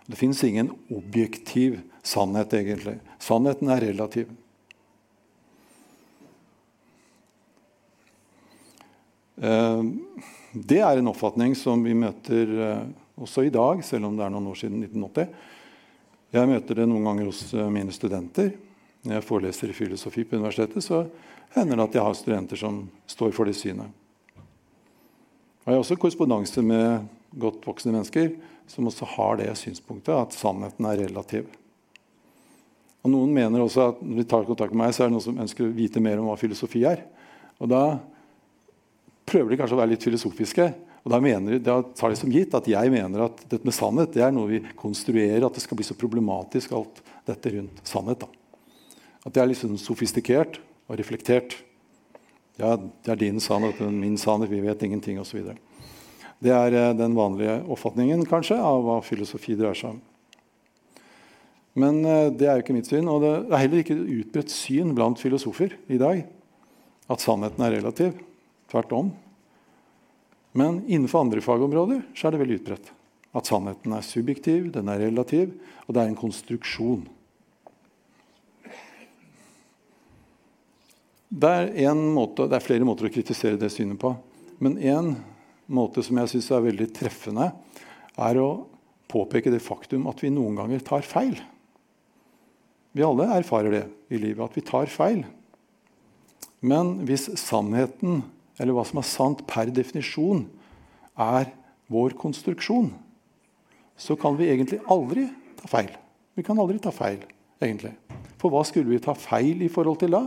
Det 0.06 0.18
fins 0.20 0.44
ingen 0.44 0.72
objektiv 0.90 1.80
sannhet, 2.06 2.54
egentlig. 2.54 3.00
Sannheten 3.20 3.72
er 3.74 3.82
relativ. 3.82 4.30
Eh, 9.36 9.84
det 10.54 10.80
er 10.80 10.98
en 10.98 11.12
oppfatning 11.12 11.56
som 11.60 11.84
vi 11.84 11.96
møter 11.98 12.54
eh, 12.70 12.86
også 13.20 13.44
i 13.48 13.52
dag, 13.54 13.84
selv 13.84 14.08
om 14.08 14.16
det 14.16 14.26
er 14.26 14.32
noen 14.32 14.48
år 14.52 14.62
siden 14.62 14.86
1980. 14.86 15.52
Jeg 16.36 16.52
møter 16.52 16.80
det 16.80 16.88
noen 16.90 17.10
ganger 17.10 17.30
hos 17.32 17.44
eh, 17.54 17.68
mine 17.72 17.94
studenter. 17.96 18.54
Når 19.06 19.20
jeg 19.20 19.28
foreleser 19.28 19.72
i 19.72 19.78
filosofi 19.78 20.24
på 20.26 20.40
universitetet, 20.40 20.84
så 20.86 21.04
hender 21.56 21.78
det 21.78 21.90
at 21.90 22.00
jeg 22.00 22.08
har 22.08 22.18
studenter 22.18 22.60
som 22.60 22.86
står 23.10 23.36
for 23.36 23.50
det 23.50 23.58
synet. 23.58 24.05
Jeg 25.66 25.74
har 25.74 25.82
også 25.82 25.98
korrespondanse 25.98 26.62
med 26.62 27.08
godt 27.42 27.64
voksne 27.66 27.94
mennesker 27.96 28.36
som 28.70 28.86
også 28.86 29.08
har 29.16 29.40
det 29.40 29.52
synspunktet 29.58 30.14
at 30.14 30.36
sannheten 30.38 30.86
er 30.86 31.00
relativ. 31.02 31.48
Og 33.06 33.12
Noen 33.14 33.34
mener 33.34 33.62
også 33.62 33.90
at 33.92 34.02
når 34.02 34.22
de 34.22 34.28
tar 34.30 34.46
kontakt 34.46 34.74
med 34.74 34.84
meg, 34.84 34.94
så 34.94 35.04
er 35.04 35.10
det 35.10 35.16
noen 35.16 35.26
som 35.26 35.42
ønsker 35.42 35.68
å 35.68 35.74
vite 35.74 36.02
mer 36.02 36.22
om 36.22 36.30
hva 36.30 36.38
filosofi 36.42 36.82
er. 36.90 37.04
Og 37.62 37.70
Da 37.70 37.82
prøver 39.26 39.54
de 39.54 39.60
kanskje 39.60 39.78
å 39.78 39.82
være 39.82 39.94
litt 39.96 40.06
filosofiske 40.06 40.68
Og 41.06 41.12
da, 41.14 41.20
mener, 41.22 41.60
da 41.62 41.80
tar 41.94 42.10
de 42.10 42.18
som 42.18 42.32
gitt 42.34 42.54
at 42.58 42.66
jeg 42.66 42.90
mener 42.90 43.28
at 43.28 43.44
dette 43.46 43.66
med 43.66 43.76
sannhet 43.78 44.14
det 44.14 44.24
er 44.26 44.32
noe 44.34 44.50
vi 44.50 44.62
konstruerer. 44.74 45.46
At 45.46 45.54
det 45.54 45.62
skal 45.62 45.78
bli 45.78 45.86
så 45.86 45.94
problematisk, 45.94 46.74
alt 46.74 47.02
dette 47.30 47.52
rundt 47.54 47.82
sannhet. 47.86 48.26
Da. 48.26 48.30
At 49.22 49.36
det 49.36 49.44
er 49.44 49.52
liksom 49.52 49.78
sofistikert 49.78 50.58
og 50.90 50.98
reflektert. 50.98 51.54
Ja, 52.56 52.76
det 52.78 53.12
er 53.12 53.20
din 53.20 53.42
sannhet, 53.44 53.82
er 53.84 53.92
min 53.92 54.16
sannhet, 54.20 54.52
vi 54.52 54.64
vet 54.64 54.84
ingenting 54.88 55.20
osv. 55.20 55.42
Det 56.40 56.54
er 56.56 56.76
eh, 56.76 56.92
den 56.96 57.16
vanlige 57.18 57.58
oppfatningen 57.72 58.24
kanskje, 58.30 58.58
av 58.60 58.84
hva 58.86 59.00
filosofi 59.04 59.58
dreier 59.60 59.76
seg 59.76 59.96
om. 59.96 60.04
Men 61.76 62.00
eh, 62.08 62.30
det 62.32 62.48
er 62.48 62.60
jo 62.60 62.66
ikke 62.66 62.78
mitt 62.78 62.90
syn, 62.90 63.10
og 63.12 63.24
det 63.26 63.34
er 63.50 63.64
heller 63.66 63.84
ikke 63.84 63.98
utbredt 64.00 64.54
syn 64.54 64.96
blant 64.96 65.20
filosofer 65.20 65.76
i 65.92 66.00
dag 66.00 66.24
at 67.12 67.24
sannheten 67.24 67.66
er 67.66 67.76
relativ. 67.78 68.16
Tvert 68.72 68.94
om. 68.98 69.12
Men 70.56 70.80
innenfor 70.88 71.26
andre 71.26 71.44
fagområder 71.44 72.06
så 72.16 72.28
er 72.28 72.34
det 72.36 72.42
veldig 72.42 72.60
utbredt. 72.62 72.88
At 73.36 73.52
sannheten 73.52 73.94
er 73.94 74.08
subjektiv, 74.08 74.72
den 74.74 74.90
er 74.90 75.04
relativ, 75.04 75.52
og 75.86 75.94
det 75.94 76.02
er 76.02 76.10
en 76.10 76.18
konstruksjon. 76.18 77.04
Det 81.36 81.51
er, 81.51 81.92
måte, 82.00 82.46
det 82.48 82.56
er 82.56 82.63
flere 82.63 82.86
måter 82.88 83.10
å 83.10 83.12
kritisere 83.12 83.60
det 83.60 83.68
synet 83.74 84.00
på. 84.00 84.13
Men 84.63 84.77
én 84.80 85.10
måte 85.68 86.04
som 86.06 86.15
jeg 86.22 86.32
syns 86.32 86.48
er 86.56 86.63
veldig 86.63 86.88
treffende, 86.96 87.50
er 88.15 88.39
å 88.39 88.50
påpeke 89.12 89.51
det 89.51 89.60
faktum 89.63 90.08
at 90.08 90.24
vi 90.24 90.32
noen 90.32 90.56
ganger 90.56 90.86
tar 90.88 91.04
feil. 91.04 91.36
Vi 92.96 93.04
alle 93.04 93.27
erfarer 93.36 93.74
det 93.74 93.84
i 94.15 94.22
livet, 94.22 94.46
at 94.46 94.56
vi 94.56 94.63
tar 94.63 94.88
feil. 94.88 95.25
Men 96.63 97.01
hvis 97.06 97.27
sannheten 97.42 98.24
eller 98.56 98.77
hva 98.77 98.86
som 98.88 99.01
er 99.01 99.10
sant 99.10 99.44
per 99.50 99.68
definisjon, 99.75 100.46
er 101.20 101.51
vår 101.92 102.15
konstruksjon, 102.20 102.94
så 104.00 104.15
kan 104.20 104.39
vi 104.39 104.48
egentlig 104.54 104.80
aldri 104.92 105.27
ta 105.60 105.68
feil. 105.72 105.92
Vi 106.36 106.48
kan 106.48 106.60
aldri 106.60 106.80
ta 106.80 106.96
feil, 106.96 107.20
egentlig. 107.60 107.92
For 108.39 108.51
hva 108.51 108.63
skulle 108.68 108.96
vi 108.96 109.04
ta 109.04 109.15
feil 109.20 109.68
i 109.68 109.72
forhold 109.72 110.00
til 110.00 110.15
da? 110.15 110.24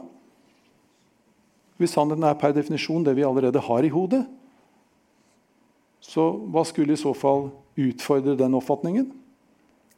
Hvis 1.78 1.94
sannheten 1.94 2.26
er 2.26 2.38
per 2.38 2.54
definisjon 2.56 3.06
det 3.06 3.14
vi 3.18 3.26
allerede 3.26 3.62
har 3.62 3.86
i 3.86 3.92
hodet, 3.92 4.24
så 6.02 6.30
hva 6.50 6.64
skulle 6.66 6.94
i 6.94 7.00
så 7.00 7.12
fall 7.16 7.48
utfordre 7.78 8.36
den 8.38 8.56
oppfatningen? 8.58 9.10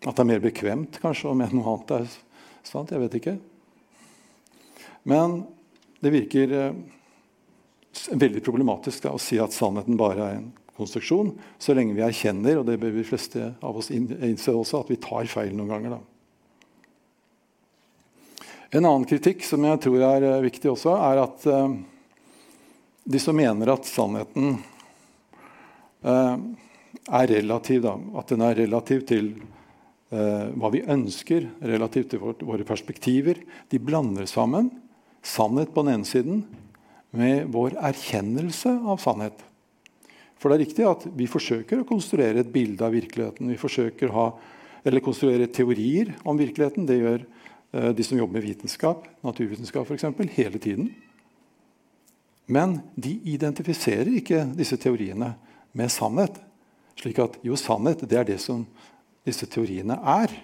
At 0.05 0.17
det 0.17 0.25
er 0.25 0.31
mer 0.33 0.43
bekvemt 0.45 1.01
kanskje 1.01 1.31
å 1.31 1.37
mene 1.37 1.57
noe 1.57 1.75
annet 1.75 1.95
er 1.99 2.07
sant? 2.67 2.93
Jeg 2.93 3.03
vet 3.03 3.17
ikke. 3.21 3.37
Men 5.09 5.43
det 6.01 6.13
virker 6.13 6.55
eh, 6.57 6.81
veldig 8.13 8.43
problematisk 8.45 9.05
da, 9.05 9.15
å 9.17 9.21
si 9.21 9.41
at 9.41 9.57
sannheten 9.57 9.99
bare 10.01 10.25
er 10.25 10.41
en 10.41 10.51
konstruksjon, 10.81 11.35
så 11.61 11.77
lenge 11.77 11.97
vi 11.97 12.05
erkjenner 12.05 12.61
og 12.61 12.69
det 12.69 12.79
bør 12.81 12.95
vi 12.97 13.05
fleste 13.05 13.53
av 13.61 13.77
oss 13.77 13.91
innse 13.93 14.55
også, 14.55 14.81
at 14.81 14.93
vi 14.93 15.01
tar 15.01 15.29
feil 15.29 15.53
noen 15.57 15.73
ganger. 15.75 15.99
Da. 15.99 16.20
En 18.71 18.87
annen 18.87 19.07
kritikk 19.09 19.43
som 19.43 19.65
jeg 19.67 19.81
tror 19.83 20.03
er 20.07 20.27
eh, 20.29 20.43
viktig 20.45 20.71
også, 20.71 20.93
er 20.95 21.21
at 21.25 21.47
uh, 21.51 21.73
de 23.03 23.21
som 23.23 23.35
mener 23.35 23.73
at 23.73 23.89
sannheten 23.89 24.61
uh, 26.07 26.37
er 27.11 27.33
relativ, 27.33 27.83
da, 27.83 27.97
at 28.21 28.31
den 28.31 28.45
er 28.47 28.61
relativ 28.63 29.07
til 29.09 29.35
hva 30.11 30.67
vi 30.75 30.81
ønsker, 30.91 31.45
relativt 31.63 32.09
til 32.11 32.19
våre 32.19 32.65
perspektiver, 32.67 33.39
de 33.71 33.79
blander 33.79 34.27
sammen 34.27 34.73
sannhet 35.23 35.71
på 35.71 35.85
den 35.85 36.01
ene 36.01 36.09
siden 36.09 36.41
med 37.15 37.47
vår 37.55 37.77
erkjennelse 37.79 38.73
av 38.91 38.99
sannhet. 39.03 39.39
For 40.41 40.51
det 40.51 40.57
er 40.57 40.65
riktig 40.65 40.89
at 40.89 41.07
vi 41.15 41.29
forsøker 41.31 41.83
å 41.83 41.87
konstruere 41.87 42.43
et 42.43 42.51
bilde 42.51 42.83
av 42.87 42.95
virkeligheten. 42.97 43.51
Vi 43.53 43.61
forsøker 43.61 44.11
å 44.11 44.17
ha, 44.17 44.27
eller 44.83 45.05
konstruere 45.05 45.47
teorier 45.47 46.15
om 46.25 46.39
virkeligheten. 46.41 46.89
Det 46.91 46.99
gjør 46.99 47.23
eh, 47.23 47.40
de 47.71 48.05
som 48.05 48.19
jobber 48.19 48.41
med 48.41 48.49
vitenskap, 48.49 49.05
naturvitenskap 49.23 49.87
f.eks., 49.87 50.05
hele 50.35 50.59
tiden. 50.59 50.91
Men 52.51 52.81
de 52.99 53.13
identifiserer 53.31 54.11
ikke 54.19 54.43
disse 54.59 54.79
teoriene 54.81 55.37
med 55.77 55.93
sannhet. 55.95 56.41
Slik 56.99 57.21
at 57.23 57.37
jo, 57.47 57.55
sannhet 57.55 58.03
det 58.03 58.19
er 58.19 58.27
det 58.33 58.41
som 58.43 58.65
disse 59.27 59.47
teoriene 59.47 59.97
er. 60.03 60.35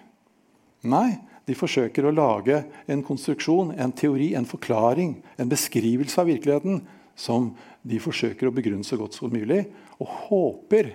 Nei, 0.87 1.19
de 1.47 1.57
forsøker 1.59 2.07
å 2.07 2.15
lage 2.15 2.61
en 2.91 3.03
konstruksjon, 3.07 3.73
en 3.75 3.95
teori, 3.95 4.33
en 4.39 4.47
forklaring, 4.47 5.17
en 5.39 5.51
beskrivelse 5.51 6.21
av 6.23 6.31
virkeligheten 6.31 6.81
som 7.19 7.53
de 7.87 7.99
forsøker 8.03 8.49
å 8.49 8.55
begrunne 8.55 8.87
så 8.87 8.99
godt 9.01 9.17
som 9.17 9.33
mulig, 9.33 9.65
og 9.99 10.11
håper 10.29 10.93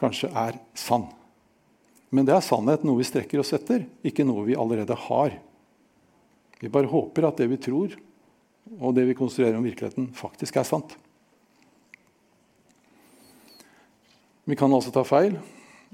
kanskje 0.00 0.32
er 0.36 0.58
sann. 0.76 1.06
Men 2.12 2.28
det 2.28 2.34
er 2.36 2.44
sannhet 2.44 2.84
noe 2.84 3.00
vi 3.00 3.08
strekker 3.08 3.40
oss 3.40 3.54
etter, 3.56 3.86
ikke 4.04 4.26
noe 4.28 4.44
vi 4.48 4.58
allerede 4.58 4.96
har. 5.06 5.38
Vi 6.62 6.70
bare 6.70 6.86
håper 6.86 7.26
at 7.26 7.40
det 7.42 7.48
vi 7.50 7.58
tror, 7.58 7.96
og 8.78 8.94
det 8.94 9.08
vi 9.08 9.16
konstruerer 9.18 9.58
om 9.58 9.66
virkeligheten, 9.66 10.12
faktisk 10.14 10.60
er 10.60 10.68
sant. 10.68 10.94
Vi 14.46 14.54
kan 14.58 14.70
altså 14.70 14.92
ta 14.94 15.02
feil, 15.06 15.34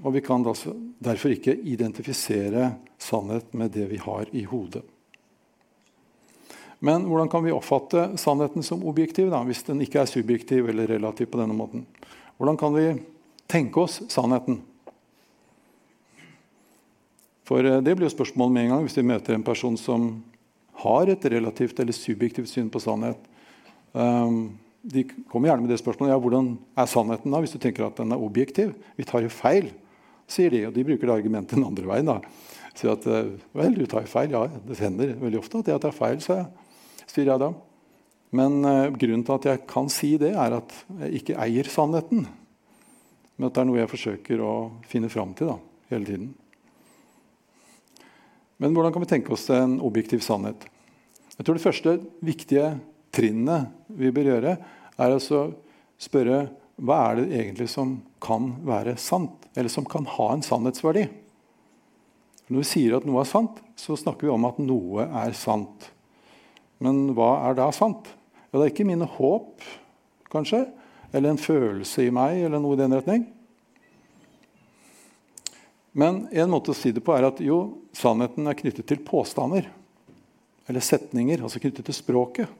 og 0.04 0.12
vi 0.12 0.20
kan 0.24 0.44
derfor 0.44 1.32
ikke 1.32 1.56
identifisere 1.56 2.74
sannhet 3.00 3.48
med 3.56 3.72
det 3.72 3.88
vi 3.88 4.00
har 4.02 4.28
i 4.36 4.44
hodet. 4.48 4.84
Men 6.84 7.08
hvordan 7.08 7.32
kan 7.32 7.42
vi 7.44 7.52
oppfatte 7.52 8.04
sannheten 8.20 8.62
som 8.62 8.84
objektiv 8.86 9.32
da, 9.32 9.40
hvis 9.48 9.64
den 9.66 9.80
ikke 9.82 10.04
er 10.04 10.10
subjektiv 10.10 10.68
eller 10.68 10.86
relativ? 10.86 11.26
på 11.32 11.40
denne 11.40 11.56
måten? 11.56 11.86
Hvordan 12.36 12.56
kan 12.56 12.74
vi 12.76 12.86
tenke 13.50 13.80
oss 13.80 14.02
sannheten? 14.08 14.60
For 17.48 17.64
eh, 17.64 17.80
Det 17.80 17.96
blir 17.96 18.06
jo 18.06 18.14
spørsmålet 18.14 18.52
med 18.52 18.62
en 18.64 18.70
gang 18.76 18.84
hvis 18.86 18.98
vi 19.00 19.08
møter 19.08 19.34
en 19.34 19.42
person 19.42 19.76
som 19.76 20.22
har 20.84 21.10
et 21.10 21.28
relativt 21.32 21.80
eller 21.80 21.96
subjektivt 21.96 22.50
syn 22.50 22.70
på 22.70 22.82
sannhet. 22.82 23.20
Um, 23.92 24.58
de 24.88 25.02
kommer 25.28 25.50
gjerne 25.50 25.64
med 25.64 25.72
det 25.72 25.80
spørsmålet 25.80 26.14
ja, 26.14 26.22
hvordan 26.22 26.52
er 26.78 26.88
sannheten 26.88 27.34
da, 27.34 27.40
hvis 27.42 27.56
du 27.56 27.60
tenker 27.62 27.88
at 27.88 27.98
den 27.98 28.14
er 28.14 28.22
objektiv. 28.22 28.76
Vi 28.96 29.06
tar 29.08 29.24
jo 29.24 29.32
feil 29.32 29.72
sier 30.28 30.52
de. 30.52 30.64
Og 30.68 30.74
de 30.76 30.84
bruker 30.86 31.08
det 31.08 31.16
argumentet 31.16 31.56
den 31.56 31.66
andre 31.66 31.88
veien. 31.88 32.08
da. 32.08 32.18
Sier 32.76 32.94
at 32.94 33.06
eh, 33.08 33.32
vel, 33.56 33.78
du 33.78 33.86
tar 33.90 34.08
feil. 34.10 34.34
Ja, 34.34 34.44
det 34.46 34.80
hender 34.80 35.16
veldig 35.20 35.40
ofte 35.40 35.62
at 35.62 35.72
jeg 35.72 35.84
tar 35.84 35.96
feil, 35.96 36.20
så 36.24 36.42
sier 37.08 37.32
jeg 37.32 37.42
da. 37.42 37.52
Men 38.36 38.58
uh, 38.60 38.90
grunnen 38.92 39.24
til 39.24 39.38
at 39.38 39.46
jeg 39.48 39.62
kan 39.70 39.86
si 39.88 40.12
det, 40.20 40.34
er 40.36 40.58
at 40.58 40.74
jeg 41.00 41.22
ikke 41.22 41.38
eier 41.40 41.70
sannheten. 41.72 42.26
Men 43.38 43.48
at 43.48 43.54
det 43.56 43.62
er 43.62 43.68
noe 43.70 43.80
jeg 43.80 43.92
forsøker 43.94 44.42
å 44.44 44.52
finne 44.90 45.08
fram 45.12 45.32
til 45.38 45.54
da, 45.54 45.56
hele 45.94 46.10
tiden. 46.10 46.34
Men 48.58 48.74
hvordan 48.74 48.92
kan 48.94 49.04
vi 49.04 49.10
tenke 49.10 49.32
oss 49.34 49.46
en 49.54 49.78
objektiv 49.84 50.22
sannhet? 50.24 50.66
Jeg 51.38 51.46
tror 51.46 51.54
Det 51.54 51.62
første 51.62 51.92
viktige 52.26 52.72
trinnet 53.14 53.70
vi 53.86 54.10
bør 54.14 54.32
gjøre, 54.32 54.56
er 54.98 55.14
å 55.14 55.42
spørre 55.98 56.40
hva 56.78 56.98
er 57.08 57.20
det 57.20 57.38
egentlig 57.38 57.68
som 57.70 57.96
kan 58.22 58.52
være 58.66 58.96
sant, 58.98 59.46
eller 59.54 59.70
som 59.70 59.86
kan 59.86 60.06
ha 60.18 60.28
en 60.32 60.42
sannhetsverdi. 60.42 61.06
Når 62.48 62.62
vi 62.62 62.66
sier 62.66 62.96
at 62.96 63.06
noe 63.06 63.22
er 63.22 63.30
sant, 63.30 63.58
så 63.78 63.96
snakker 63.98 64.26
vi 64.26 64.34
om 64.34 64.46
at 64.48 64.60
noe 64.62 65.06
er 65.22 65.34
sant. 65.36 65.90
Men 66.82 67.12
hva 67.14 67.32
er 67.48 67.58
da 67.58 67.68
sant? 67.74 68.10
Ja, 68.48 68.58
det 68.58 68.64
er 68.64 68.72
ikke 68.72 68.88
mine 68.88 69.08
håp, 69.18 69.62
kanskje, 70.32 70.64
eller 71.12 71.34
en 71.34 71.40
følelse 71.40 72.06
i 72.06 72.14
meg, 72.14 72.42
eller 72.46 72.62
noe 72.62 72.78
i 72.78 72.80
den 72.80 72.94
retning. 72.96 73.26
Men 75.92 76.26
en 76.30 76.50
måte 76.52 76.72
å 76.72 76.76
si 76.76 76.92
det 76.92 77.02
på 77.04 77.14
er 77.16 77.26
at 77.28 77.40
jo, 77.42 77.78
sannheten 77.96 78.46
er 78.48 78.56
knyttet 78.58 78.88
til 78.88 79.00
påstander. 79.04 79.68
Eller 80.68 80.84
setninger, 80.84 81.42
altså 81.42 81.60
knyttet 81.62 81.88
til 81.88 81.96
språket. 81.96 82.50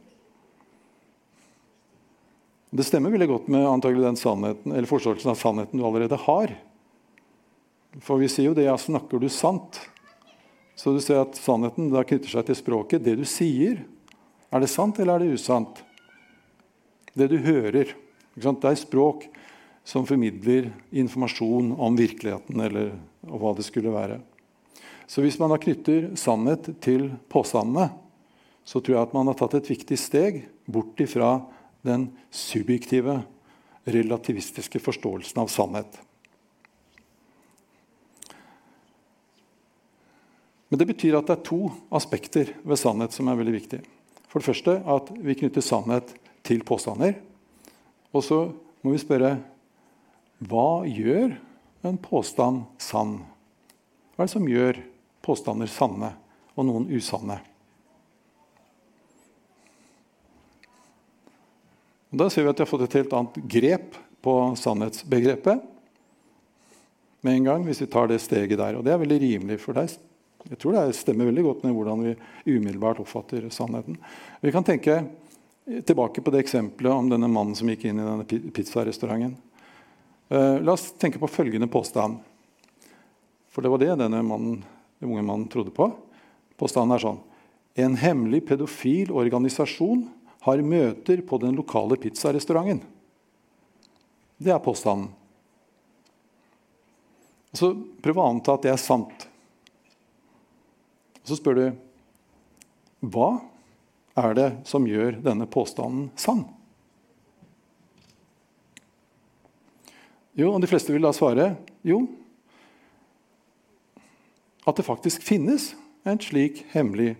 Det 2.69 2.85
stemmer 2.85 3.13
veldig 3.13 3.29
godt 3.31 3.47
med 3.53 3.67
antagelig 3.69 4.05
den 4.05 4.19
sannheten, 4.21 4.73
eller 4.73 4.89
forståelsen 4.89 5.33
av 5.33 5.39
sannheten 5.41 5.81
du 5.81 5.85
allerede 5.89 6.19
har. 6.21 6.53
For 8.05 8.21
vi 8.21 8.29
sier 8.29 8.51
jo 8.51 8.57
det 8.57 8.67
ja, 8.69 8.77
'snakker 8.77 9.21
du 9.21 9.29
sant'? 9.29 9.81
Så 10.77 10.93
du 10.93 11.01
ser 11.01 11.21
at 11.21 11.35
sannheten 11.35 11.91
da 11.91 12.05
knytter 12.05 12.29
seg 12.29 12.47
til 12.47 12.55
språket. 12.55 13.03
Det 13.03 13.17
du 13.19 13.25
sier, 13.25 13.83
er 14.53 14.61
det 14.61 14.71
sant 14.71 14.99
eller 14.99 15.17
er 15.17 15.25
det 15.25 15.35
usant? 15.35 15.83
Det 17.17 17.27
du 17.29 17.39
hører. 17.39 17.97
Det 18.37 18.65
er 18.65 18.79
språk 18.79 19.27
som 19.83 20.07
formidler 20.07 20.71
informasjon 20.93 21.73
om 21.75 21.97
virkeligheten 21.97 22.61
eller 22.61 22.93
hva 23.23 23.55
det 23.57 23.67
skulle 23.67 23.95
være. 23.95 24.21
Så 25.09 25.25
hvis 25.25 25.39
man 25.41 25.51
da 25.53 25.59
knytter 25.61 26.11
sannhet 26.21 26.69
til 26.85 27.09
påstandene, 27.33 27.89
så 28.69 28.83
tror 28.83 28.95
jeg 28.95 29.07
at 29.07 29.15
man 29.17 29.31
har 29.31 29.39
tatt 29.41 29.57
et 29.57 29.71
viktig 29.71 29.97
steg 29.97 30.43
bort 30.69 31.01
ifra 31.01 31.39
den 31.87 32.11
subjektive, 32.35 33.23
relativistiske 33.89 34.83
forståelsen 34.85 35.41
av 35.41 35.49
sannhet. 35.49 35.95
Men 40.69 40.83
det 40.83 40.91
betyr 40.91 41.17
at 41.17 41.31
det 41.31 41.39
er 41.39 41.47
to 41.49 41.63
aspekter 41.97 42.53
ved 42.61 42.77
sannhet 42.77 43.17
som 43.17 43.31
er 43.33 43.39
veldig 43.41 43.55
viktige. 43.57 43.87
For 44.29 44.43
det 44.43 44.51
første 44.51 44.75
at 44.85 45.09
vi 45.25 45.37
knytter 45.41 45.65
sannhet 45.65 46.13
til 46.45 46.61
påstander. 46.69 47.17
Og 48.13 48.25
så 48.25 48.43
må 48.85 48.93
vi 48.93 49.01
spørre 49.01 49.39
hva 50.45 50.85
gjør 50.85 51.33
en 51.83 51.99
påstand 52.03 52.65
sann? 52.83 53.21
Hva 54.15 54.25
er 54.25 54.29
det 54.29 54.35
som 54.35 54.49
gjør 54.51 54.81
påstander 55.25 55.71
sanne 55.71 56.13
og 56.57 56.67
noen 56.67 56.89
usanne? 56.91 57.39
Da 62.09 62.27
ser 62.33 62.47
vi 62.47 62.51
at 62.51 62.57
de 62.57 62.65
har 62.65 62.71
fått 62.71 62.87
et 62.87 62.99
helt 63.03 63.13
annet 63.13 63.37
grep 63.53 63.97
på 64.25 64.35
sannhetsbegrepet 64.57 65.61
med 67.21 67.35
en 67.35 67.45
gang, 67.45 67.65
hvis 67.67 67.83
vi 67.83 67.91
tar 67.91 68.09
det 68.09 68.21
steget 68.25 68.59
der. 68.59 68.79
Og 68.79 68.85
det 68.87 68.95
er 68.95 69.03
veldig 69.03 69.19
rimelig 69.21 69.59
for 69.61 69.77
deg. 69.77 69.93
Jeg 70.49 70.61
tror 70.63 70.79
det 70.79 70.97
stemmer 70.97 71.29
veldig 71.29 71.45
godt 71.45 71.65
med 71.67 71.75
hvordan 71.77 72.05
vi 72.07 72.15
umiddelbart 72.55 73.03
oppfatter 73.03 73.45
sannheten. 73.53 73.99
Vi 74.41 74.55
kan 74.55 74.65
tenke 74.65 75.03
tilbake 75.85 76.23
på 76.25 76.33
det 76.33 76.41
eksempelet 76.47 76.95
om 76.95 77.11
denne 77.13 77.29
mannen 77.29 77.59
som 77.59 77.69
gikk 77.69 77.85
inn 77.91 78.01
i 78.01 78.07
denne 78.07 78.53
pizzarestauranten. 78.57 79.37
Uh, 80.29 80.61
la 80.61 80.75
oss 80.75 80.91
tenke 81.01 81.21
på 81.21 81.31
følgende 81.31 81.69
påstand. 81.73 82.19
For 83.49 83.65
det 83.65 83.73
var 83.73 83.81
det 83.81 83.95
denne 83.97 84.21
mannen, 84.23 84.61
den 85.01 85.11
unge 85.13 85.25
mannen 85.25 85.49
trodde 85.49 85.73
på. 85.75 85.89
Påstanden 86.59 86.97
er 86.97 87.05
sånn 87.05 87.21
En 87.79 87.95
hemmelig 87.95 88.43
pedofil 88.49 89.13
organisasjon 89.15 90.09
har 90.43 90.63
møter 90.67 91.23
på 91.23 91.39
den 91.39 91.55
lokale 91.55 91.97
pizzarestauranten. 92.01 92.83
Det 94.39 94.51
er 94.51 94.63
påstanden. 94.63 95.13
Så 97.55 97.73
prøv 98.03 98.19
å 98.19 98.27
anta 98.29 98.55
at 98.55 98.67
det 98.67 98.73
er 98.73 98.81
sant. 98.83 99.27
Så 101.23 101.39
spør 101.39 101.59
du 101.59 101.65
hva 103.15 103.31
er 104.19 104.35
det 104.35 104.49
som 104.67 104.87
gjør 104.91 105.21
denne 105.23 105.47
påstanden 105.51 106.09
sann? 106.19 106.45
Jo, 110.39 110.53
og 110.55 110.63
De 110.63 110.71
fleste 110.71 110.95
vil 110.95 111.03
da 111.03 111.11
svare 111.15 111.51
jo, 111.87 112.05
at 114.69 114.77
det 114.77 114.87
faktisk 114.87 115.25
finnes 115.25 115.73
en 116.07 116.21
slik 116.21 116.63
hemmelig 116.75 117.17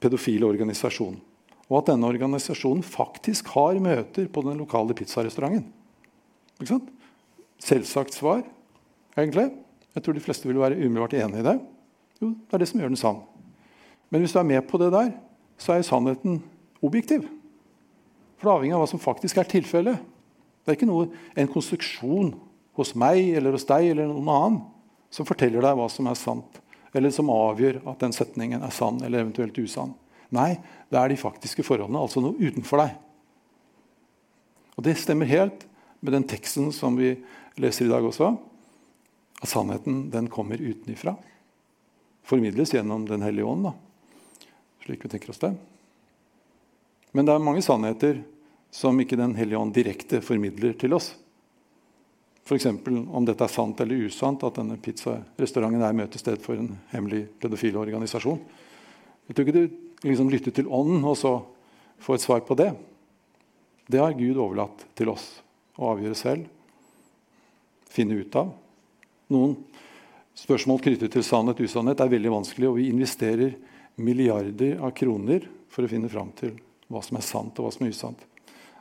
pedofil 0.00 0.46
organisasjon. 0.46 1.18
Og 1.68 1.80
at 1.80 1.90
denne 1.90 2.08
organisasjonen 2.08 2.84
faktisk 2.86 3.50
har 3.52 3.80
møter 3.82 4.28
på 4.32 4.44
den 4.46 4.60
lokale 4.62 4.94
pizzarestauranten. 4.96 5.66
Selvsagt 7.58 8.14
svar, 8.14 8.44
egentlig. 9.18 9.50
Jeg 9.94 10.04
tror 10.04 10.14
de 10.14 10.22
fleste 10.22 10.48
vil 10.48 10.60
være 10.62 10.78
umiddelbart 10.78 11.16
enig 11.18 11.42
i 11.42 11.48
det. 11.50 11.56
Jo, 12.22 12.30
det 12.30 12.54
er 12.54 12.62
det 12.62 12.68
som 12.70 12.80
gjør 12.80 12.94
den 12.94 13.00
sann. 13.00 13.18
Men 14.08 14.22
hvis 14.22 14.32
du 14.32 14.38
er 14.40 14.48
med 14.48 14.62
på 14.70 14.78
det 14.80 14.92
der, 14.94 15.10
så 15.58 15.74
er 15.74 15.84
sannheten 15.84 16.38
objektiv. 16.80 17.26
For 18.38 18.48
det 18.48 18.54
avhenger 18.54 18.78
av 18.78 18.84
hva 18.84 18.90
som 18.94 19.02
faktisk 19.02 19.40
er 19.42 19.50
tilfellet. 19.50 19.98
Det 20.68 20.74
er 20.74 20.76
ikke 20.76 20.90
noe, 20.90 21.06
en 21.32 21.48
konstruksjon 21.48 22.34
hos 22.76 22.92
meg 23.00 23.30
eller 23.38 23.56
hos 23.56 23.64
deg 23.68 23.86
eller 23.94 24.10
noen 24.10 24.28
annen 24.28 24.58
som 25.08 25.24
forteller 25.24 25.64
deg 25.64 25.78
hva 25.78 25.86
som 25.88 26.10
er 26.10 26.18
sant, 26.20 26.58
eller 26.92 27.12
som 27.14 27.32
avgjør 27.32 27.80
at 27.88 28.04
den 28.04 28.12
setningen 28.12 28.60
er 28.60 28.74
sann 28.76 29.00
eller 29.00 29.24
eventuelt 29.24 29.56
usann. 29.56 29.94
Nei, 30.36 30.58
det 30.92 31.00
er 31.00 31.08
de 31.08 31.16
faktiske 31.16 31.64
forholdene, 31.64 32.02
altså 32.04 32.20
noe 32.20 32.36
utenfor 32.36 32.82
deg. 32.82 32.92
Og 34.76 34.84
Det 34.84 34.98
stemmer 35.00 35.32
helt 35.32 35.64
med 36.04 36.12
den 36.12 36.28
teksten 36.28 36.68
som 36.76 37.00
vi 37.00 37.14
leser 37.56 37.88
i 37.88 37.90
dag 37.90 38.04
også. 38.04 38.34
At 39.40 39.48
sannheten 39.48 40.10
den 40.12 40.28
kommer 40.28 40.60
utenifra. 40.60 41.16
Formidles 42.28 42.76
gjennom 42.76 43.08
Den 43.08 43.24
hellige 43.24 43.48
ånd. 43.48 43.70
da 43.70 43.74
slik 44.88 45.04
vi 45.04 45.08
tenker 45.08 45.30
oss 45.30 45.38
det. 45.42 45.52
Men 47.12 47.26
det 47.26 47.34
er 47.34 47.44
mange 47.44 47.60
sannheter 47.64 48.22
som 48.70 49.00
ikke 49.00 49.16
Den 49.16 49.34
hellige 49.38 49.58
ånd 49.58 49.74
direkte 49.74 50.20
formidler 50.24 50.74
til 50.78 50.94
oss. 50.94 51.14
F.eks. 52.48 52.66
om 52.66 53.24
dette 53.28 53.44
er 53.44 53.52
sant 53.52 53.80
eller 53.84 54.08
usant 54.08 54.44
at 54.46 54.56
denne 54.56 54.78
pizzarestauranten 54.80 55.84
er 55.84 55.96
møtested 55.96 56.40
for 56.40 56.56
en 56.56 56.78
hemmelig 56.94 57.26
pedofil 57.40 57.76
organisasjon. 57.76 58.40
Jeg 59.28 59.36
tror 59.36 59.44
ikke 59.44 59.58
du 59.58 60.08
liksom 60.08 60.30
lytter 60.32 60.54
til 60.56 60.70
Ånden 60.72 61.04
og 61.04 61.18
så 61.20 61.34
får 62.00 62.16
et 62.16 62.24
svar 62.24 62.40
på 62.48 62.56
det. 62.56 62.70
Det 63.88 64.00
har 64.00 64.16
Gud 64.16 64.36
overlatt 64.36 64.86
til 64.96 65.12
oss 65.12 65.26
å 65.76 65.92
avgjøre 65.92 66.16
selv, 66.16 66.48
finne 67.88 68.16
ut 68.16 68.34
av. 68.36 68.54
Noen 69.32 69.54
spørsmål 70.38 70.80
knyttet 70.84 71.12
til 71.12 71.24
sannhet 71.26 71.60
og 71.60 71.68
usannhet 71.68 72.00
er 72.00 72.12
veldig 72.12 72.32
vanskelig, 72.32 72.68
og 72.68 72.80
vi 72.80 72.88
investerer 72.88 73.54
milliarder 74.00 74.80
av 74.80 74.94
kroner 74.96 75.44
for 75.68 75.84
å 75.84 75.90
finne 75.90 76.08
fram 76.08 76.32
til 76.38 76.56
hva 76.88 77.04
som 77.04 77.20
er 77.20 77.26
sant 77.26 77.58
og 77.58 77.68
hva 77.68 77.74
som 77.74 77.86
er 77.86 77.92
usant. 77.92 78.24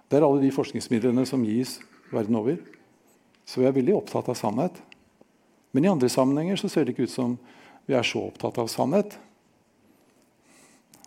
Det 0.08 0.18
er 0.18 0.26
alle 0.26 0.44
de 0.44 0.54
forskningsmidlene 0.56 1.26
som 1.28 1.44
gis 1.44 1.78
verden 2.14 2.40
over. 2.40 2.60
Så 3.48 3.62
vi 3.62 3.68
er 3.68 3.76
veldig 3.76 3.96
opptatt 3.98 4.30
av 4.32 4.38
sannhet. 4.40 4.76
Men 5.76 5.86
i 5.86 5.92
andre 5.92 6.10
sammenhenger 6.12 6.60
så 6.60 6.70
ser 6.72 6.86
det 6.86 6.96
ikke 6.96 7.08
ut 7.08 7.14
som 7.14 7.38
vi 7.88 7.96
er 7.96 8.08
så 8.08 8.24
opptatt 8.28 8.60
av 8.60 8.70
sannhet. 8.72 9.18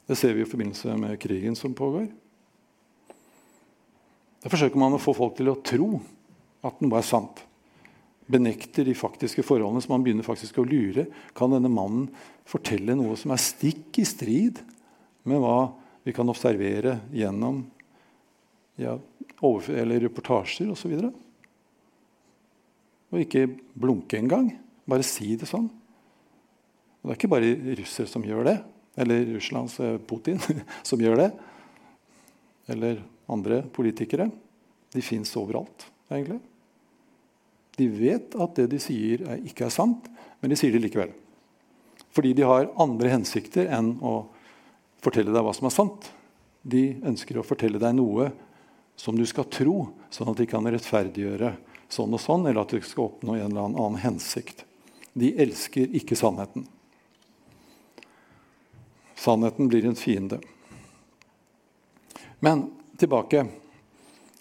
Det 0.08 0.16
ser 0.18 0.34
vi 0.34 0.44
i 0.44 0.48
forbindelse 0.48 0.96
med 1.00 1.20
krigen 1.22 1.56
som 1.56 1.76
pågår. 1.76 2.08
Da 4.40 4.48
forsøker 4.48 4.80
man 4.80 4.96
å 4.96 5.00
få 5.00 5.14
folk 5.16 5.36
til 5.38 5.52
å 5.52 5.60
tro 5.64 6.00
at 6.64 6.80
noe 6.84 7.00
er 7.00 7.06
sant 7.06 7.44
benekter 8.30 8.86
de 8.86 8.94
faktiske 8.94 9.42
forholdene, 9.42 9.82
så 9.82 9.90
man 9.90 10.04
begynner 10.04 10.26
faktisk 10.26 10.60
å 10.60 10.66
lure. 10.66 11.08
Kan 11.36 11.54
denne 11.54 11.70
mannen 11.72 12.08
fortelle 12.48 12.94
noe 12.98 13.16
som 13.18 13.34
er 13.34 13.42
stikk 13.42 13.98
i 14.00 14.06
strid 14.06 14.60
med 15.28 15.42
hva 15.42 15.72
vi 16.06 16.14
kan 16.16 16.30
observere 16.30 17.00
gjennom 17.14 17.64
ja, 18.80 18.96
eller 19.40 20.00
reportasjer 20.06 20.70
osv.? 20.72 20.96
Og, 20.96 21.12
og 23.10 23.22
ikke 23.22 23.46
blunke 23.74 24.18
engang. 24.20 24.50
Bare 24.88 25.06
si 25.06 25.34
det 25.38 25.48
sånn. 25.50 25.68
Og 27.00 27.08
det 27.08 27.14
er 27.14 27.18
ikke 27.18 27.32
bare 27.32 27.54
russere 27.78 28.10
som 28.10 28.24
gjør 28.26 28.44
det, 28.50 28.56
eller 29.00 29.24
Russlands 29.36 29.78
eh, 29.80 29.96
Putin 30.04 30.40
som 30.88 31.00
gjør 31.00 31.22
det. 31.22 31.30
Eller 32.70 33.00
andre 33.30 33.62
politikere. 33.72 34.28
De 34.92 35.02
fins 35.04 35.30
overalt, 35.38 35.86
egentlig. 36.10 36.40
De 37.78 37.86
vet 37.88 38.34
at 38.36 38.58
det 38.58 38.66
de 38.74 38.80
sier, 38.82 39.22
er, 39.24 39.40
ikke 39.46 39.68
er 39.68 39.72
sant, 39.72 40.10
men 40.42 40.52
de 40.52 40.58
sier 40.58 40.74
det 40.74 40.82
likevel. 40.82 41.14
Fordi 42.10 42.34
de 42.36 42.44
har 42.44 42.68
andre 42.82 43.12
hensikter 43.14 43.70
enn 43.72 43.94
å 44.02 44.14
fortelle 45.00 45.32
deg 45.32 45.44
hva 45.46 45.54
som 45.56 45.68
er 45.70 45.74
sant. 45.74 46.10
De 46.60 46.98
ønsker 47.06 47.38
å 47.40 47.46
fortelle 47.46 47.80
deg 47.80 47.94
noe 47.96 48.28
som 49.00 49.16
du 49.16 49.24
skal 49.24 49.48
tro, 49.48 49.76
sånn 50.12 50.28
at 50.28 50.40
de 50.42 50.46
kan 50.48 50.66
rettferdiggjøre 50.68 51.54
sånn 51.88 52.12
og 52.12 52.20
sånn, 52.20 52.44
eller 52.44 52.60
at 52.60 52.74
de 52.74 52.82
skal 52.84 53.06
oppnå 53.08 53.38
en 53.38 53.46
eller 53.48 53.70
annen 53.70 53.96
hensikt. 54.02 54.66
De 55.16 55.32
elsker 55.40 55.88
ikke 55.96 56.18
sannheten. 56.18 56.66
Sannheten 59.16 59.72
blir 59.72 59.88
en 59.88 59.96
fiende. 59.96 60.40
Men 62.44 62.68
tilbake. 63.00 63.46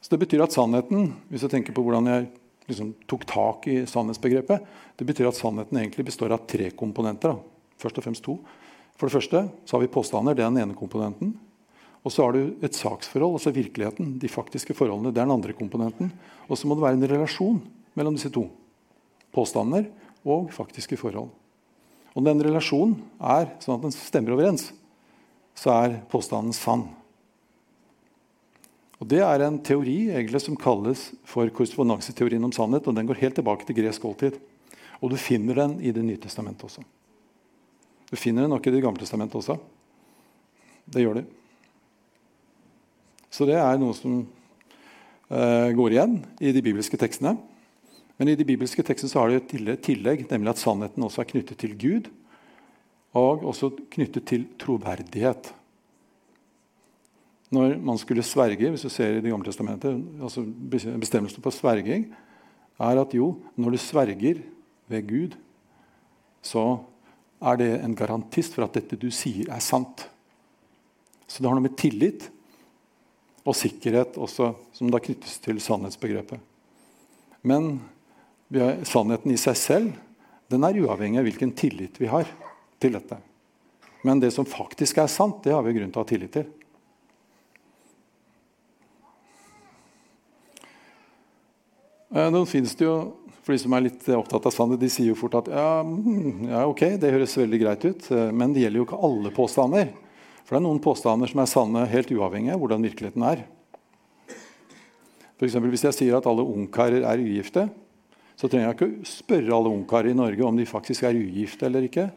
Så 0.01 0.11
Det 0.11 0.19
betyr 0.25 0.43
at 0.43 0.55
sannheten, 0.55 1.13
hvis 1.31 1.47
jeg 1.47 1.55
tenker 1.55 1.75
på 1.75 1.83
hvordan 1.83 2.11
jeg 2.11 2.27
liksom 2.69 2.93
tok 3.07 3.25
tak 3.25 3.67
i 3.67 3.81
sannhetsbegrepet. 3.87 4.65
Det 4.95 5.07
betyr 5.07 5.31
at 5.31 5.39
sannheten 5.39 5.79
egentlig 5.79 6.05
består 6.11 6.35
av 6.35 6.45
tre 6.47 6.69
komponenter. 6.71 7.33
Da. 7.33 7.71
Først 7.79 7.97
og 7.97 8.05
fremst 8.05 8.23
to. 8.27 8.35
For 8.99 9.07
det 9.07 9.15
første 9.15 9.41
så 9.65 9.77
har 9.77 9.83
vi 9.83 9.93
påstander. 9.93 10.35
Det 10.35 10.43
er 10.43 10.51
den 10.51 10.61
ene 10.61 10.77
komponenten. 10.77 11.33
Og 12.05 12.13
så 12.13 12.23
har 12.23 12.35
du 12.35 12.55
et 12.63 12.75
saksforhold, 12.75 13.35
altså 13.35 13.51
virkeligheten. 13.55 14.13
De 14.21 14.31
faktiske 14.31 14.75
forholdene. 14.77 15.12
Det 15.12 15.19
er 15.19 15.27
den 15.27 15.35
andre 15.35 15.55
komponenten. 15.55 16.12
Og 16.47 16.57
så 16.57 16.67
må 16.67 16.77
det 16.77 16.85
være 16.85 16.99
en 16.99 17.09
relasjon 17.12 17.59
mellom 17.99 18.15
disse 18.15 18.31
to. 18.33 18.45
Påstander 19.35 19.89
og 20.23 20.49
faktiske 20.55 20.97
forhold. 20.99 21.29
Og 22.15 22.25
den 22.25 22.41
relasjonen 22.43 22.95
er 23.19 23.51
sånn 23.62 23.77
at 23.77 23.83
den 23.85 23.95
stemmer 23.95 24.35
overens. 24.38 24.69
Så 25.59 25.73
er 25.75 25.99
påstanden 26.12 26.55
sann. 26.55 26.88
Og 28.99 29.07
Det 29.07 29.21
er 29.23 29.43
en 29.45 29.59
teori 29.63 30.09
egentlig 30.12 30.41
som 30.43 30.57
kalles 30.59 31.09
for 31.27 31.47
korrespondanseteorien 31.55 32.43
om 32.43 32.51
sannhet. 32.51 32.88
og 32.88 32.95
Den 32.95 33.07
går 33.07 33.21
helt 33.21 33.35
tilbake 33.35 33.65
til 33.65 33.75
gresk 33.75 34.03
oldtid. 34.05 34.39
Og 34.99 35.12
du 35.12 35.17
finner 35.17 35.55
den 35.55 35.79
i 35.79 35.91
Det 35.91 36.03
nye 36.03 36.19
testamentet 36.19 36.63
også. 36.63 36.83
Du 38.09 38.15
finner 38.17 38.41
den 38.41 38.51
nok 38.51 38.65
i 38.67 38.71
Det 38.71 38.83
gamle 38.83 38.99
testamentet 38.99 39.35
også. 39.35 39.59
Det 40.89 41.03
gjør 41.03 41.21
det. 41.21 41.38
Så 43.29 43.45
det 43.49 43.57
er 43.59 43.79
noe 43.81 43.95
som 43.97 44.21
uh, 44.21 45.69
går 45.77 45.95
igjen 45.95 46.17
i 46.41 46.53
de 46.55 46.63
bibelske 46.65 46.97
tekstene. 46.99 47.35
Men 48.19 48.31
i 48.31 48.37
de 48.39 48.47
bibelske 48.47 48.83
tekstene 48.83 49.11
så 49.11 49.21
har 49.21 49.31
det 49.31 49.43
et 49.61 49.85
tillegg, 49.85 50.25
nemlig 50.31 50.53
at 50.53 50.61
sannheten 50.61 51.05
også 51.05 51.23
er 51.23 51.29
knyttet 51.29 51.61
til 51.61 51.77
Gud. 51.79 52.09
Og 53.17 53.45
også 53.51 53.71
knyttet 53.93 54.27
til 54.29 54.49
troverdighet 54.61 55.53
når 57.49 57.79
man 57.81 57.97
skulle 57.97 58.25
sverge, 58.25 58.69
hvis 58.69 58.85
du 58.85 58.89
ser 58.93 59.17
i 59.17 59.21
Det 59.21 59.31
gamle 59.31 59.45
testamentet, 59.45 60.03
altså 60.21 60.43
Bestemmelsen 61.01 61.41
på 61.41 61.51
sverging 61.51 62.05
er 62.79 63.01
at 63.01 63.13
jo, 63.13 63.39
når 63.57 63.71
du 63.71 63.77
sverger 63.77 64.41
ved 64.87 65.07
Gud, 65.07 65.37
så 66.41 66.79
er 67.41 67.55
det 67.57 67.83
en 67.83 67.95
garantist 67.95 68.53
for 68.53 68.63
at 68.63 68.73
dette 68.73 68.95
du 68.95 69.09
sier, 69.11 69.49
er 69.49 69.59
sant. 69.59 70.05
Så 71.27 71.41
det 71.41 71.49
har 71.49 71.57
noe 71.57 71.65
med 71.65 71.77
tillit 71.77 72.29
og 73.45 73.56
sikkerhet 73.56 74.17
også, 74.19 74.52
som 74.75 74.91
da 74.91 75.02
knyttes 75.04 75.39
til 75.43 75.62
sannhetsbegrepet. 75.63 76.39
Men 77.41 77.80
sannheten 78.88 79.32
i 79.32 79.39
seg 79.39 79.58
selv 79.58 79.97
den 80.49 80.65
er 80.65 80.80
uavhengig 80.82 81.21
av 81.21 81.28
hvilken 81.28 81.52
tillit 81.58 81.99
vi 82.02 82.10
har 82.10 82.30
til 82.82 82.95
dette. 82.97 83.19
Men 84.02 84.21
det 84.21 84.32
som 84.34 84.47
faktisk 84.47 84.97
er 84.97 85.12
sant, 85.12 85.43
det 85.43 85.54
har 85.54 85.62
vi 85.65 85.75
grunn 85.75 85.91
til 85.91 86.02
å 86.02 86.06
ha 86.06 86.10
tillit 86.10 86.34
til. 86.34 86.47
Eh, 92.10 92.30
nå 92.34 92.41
finnes 92.49 92.73
det 92.75 92.88
jo, 92.88 92.99
For 93.43 93.56
de 93.56 93.62
som 93.63 93.73
er 93.73 93.86
litt 93.86 94.04
opptatt 94.13 94.45
av 94.45 94.54
sannhet, 94.54 94.82
de 94.82 94.89
sier 94.91 95.10
jo 95.10 95.17
fort 95.17 95.38
at 95.39 95.47
ja, 95.49 95.82
mm, 95.82 96.49
ja, 96.52 96.65
ok, 96.69 96.84
det 97.02 97.10
høres 97.15 97.38
veldig 97.39 97.60
greit 97.62 97.86
ut, 97.88 98.10
eh, 98.13 98.30
men 98.36 98.54
det 98.54 98.62
gjelder 98.65 98.82
jo 98.82 98.86
ikke 98.86 98.99
alle 99.08 99.32
påstander. 99.34 99.88
For 100.49 100.57
det 100.57 100.63
er 100.63 100.65
noen 100.65 100.79
påstander 100.81 101.29
som 101.29 101.39
er 101.43 101.49
sanne 101.51 101.81
helt 101.91 102.09
uavhengig 102.09 102.49
av 102.49 102.57
hvordan 102.57 102.81
virkeligheten 102.81 103.21
er. 103.21 103.43
For 105.38 105.45
eksempel, 105.45 105.69
hvis 105.69 105.83
jeg 105.85 105.93
sier 105.93 106.15
at 106.17 106.25
alle 106.25 106.41
ungkarer 106.41 107.03
er 107.05 107.19
ugifte, 107.21 107.67
så 108.33 108.47
trenger 108.49 108.71
jeg 108.71 108.77
ikke 108.79 109.12
spørre 109.12 109.53
alle 109.53 109.69
ungkarer 109.69 110.09
i 110.09 110.15
Norge 110.17 110.47
om 110.47 110.57
de 110.57 110.65
faktisk 110.65 111.05
er 111.05 111.19
ugifte 111.19 111.67
eller 111.67 111.85
ikke. 111.85 112.07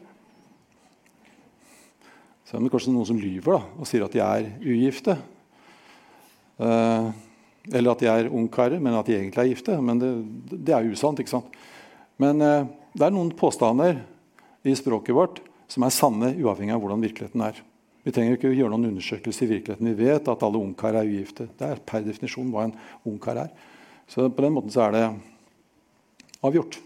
Så 2.49 2.57
er 2.57 2.63
det 2.65 2.71
kanskje 2.73 2.93
noen 2.95 3.05
som 3.11 3.19
lyver 3.21 3.59
da, 3.59 3.59
og 3.77 3.89
sier 3.91 4.05
at 4.07 4.15
de 4.15 4.21
er 4.25 4.47
ugifte. 4.65 5.13
Eh, 6.57 7.09
eller 7.69 7.91
at 7.93 8.01
de 8.01 8.09
er 8.09 8.31
ungkarer, 8.33 8.81
men 8.81 8.97
at 8.97 9.11
de 9.11 9.17
egentlig 9.19 9.43
er 9.43 9.51
gifte. 9.51 9.75
Men 9.77 10.01
det, 10.01 10.09
det 10.57 10.73
er 10.73 10.89
usant. 10.89 11.21
ikke 11.21 11.35
sant? 11.35 11.53
Men 12.17 12.41
eh, 12.41 12.65
det 12.97 13.05
er 13.05 13.13
noen 13.13 13.29
påstander 13.37 14.01
i 14.65 14.73
språket 14.73 15.13
vårt 15.13 15.43
som 15.69 15.85
er 15.85 15.93
sanne 15.93 16.33
uavhengig 16.41 16.73
av 16.73 16.81
hvordan 16.81 17.05
virkeligheten 17.05 17.45
er. 17.45 17.61
Vi 18.03 18.11
trenger 18.11 18.35
ikke 18.35 18.51
gjøre 18.51 18.71
noen 18.73 18.89
undersøkelse 18.91 19.45
i 19.45 19.51
virkeligheten. 19.53 19.87
Vi 19.93 20.07
vet 20.09 20.27
at 20.27 20.43
alle 20.43 20.59
ungkar 20.59 20.97
er 20.99 21.07
ugifte. 21.07 21.47
Det 21.59 21.69
er 21.69 21.83
per 21.87 22.03
definisjon 22.03 22.49
hva 22.51 22.67
en 22.67 22.75
ungkar 23.07 23.39
er. 23.45 23.53
Så 24.11 24.27
på 24.27 24.43
den 24.43 24.55
måten 24.55 24.73
så 24.73 24.83
er 24.87 24.97
det 24.97 25.05
avgjort. 26.43 26.79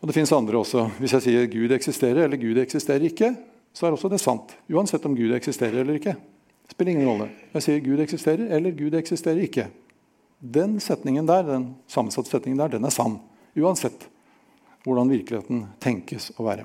Og 0.00 0.08
Det 0.08 0.16
fins 0.16 0.32
andre 0.32 0.56
også. 0.56 0.86
Hvis 0.96 1.12
jeg 1.18 1.26
sier 1.26 1.50
Gud 1.52 1.76
eksisterer 1.76 2.24
eller 2.24 2.40
Gud 2.40 2.56
eksisterer 2.62 3.04
ikke, 3.04 3.34
så 3.76 3.86
er 3.86 3.92
også 3.92 4.08
det 4.08 4.22
sant. 4.22 4.56
Uansett 4.72 5.04
om 5.04 5.16
Gud 5.16 5.34
eksisterer 5.36 5.82
eller 5.82 6.00
ikke. 6.00 6.16
Det 6.16 6.72
spiller 6.72 6.94
ingen 6.94 7.10
rolle. 7.10 7.28
Jeg 7.52 7.66
sier 7.66 7.84
Gud 7.84 8.00
eksisterer 8.00 8.48
eller 8.56 8.72
Gud 8.72 8.96
eksisterer 8.96 9.44
ikke. 9.44 9.68
Den 10.40 10.78
setningen 10.80 11.28
der, 11.28 11.44
den 11.44 11.74
sammensatte 11.86 12.32
setningen 12.32 12.62
der, 12.62 12.72
den 12.78 12.88
er 12.88 12.96
sann. 12.96 13.20
Uansett 13.60 14.08
hvordan 14.86 15.12
virkeligheten 15.12 15.66
tenkes 15.84 16.30
å 16.40 16.48
være. 16.48 16.64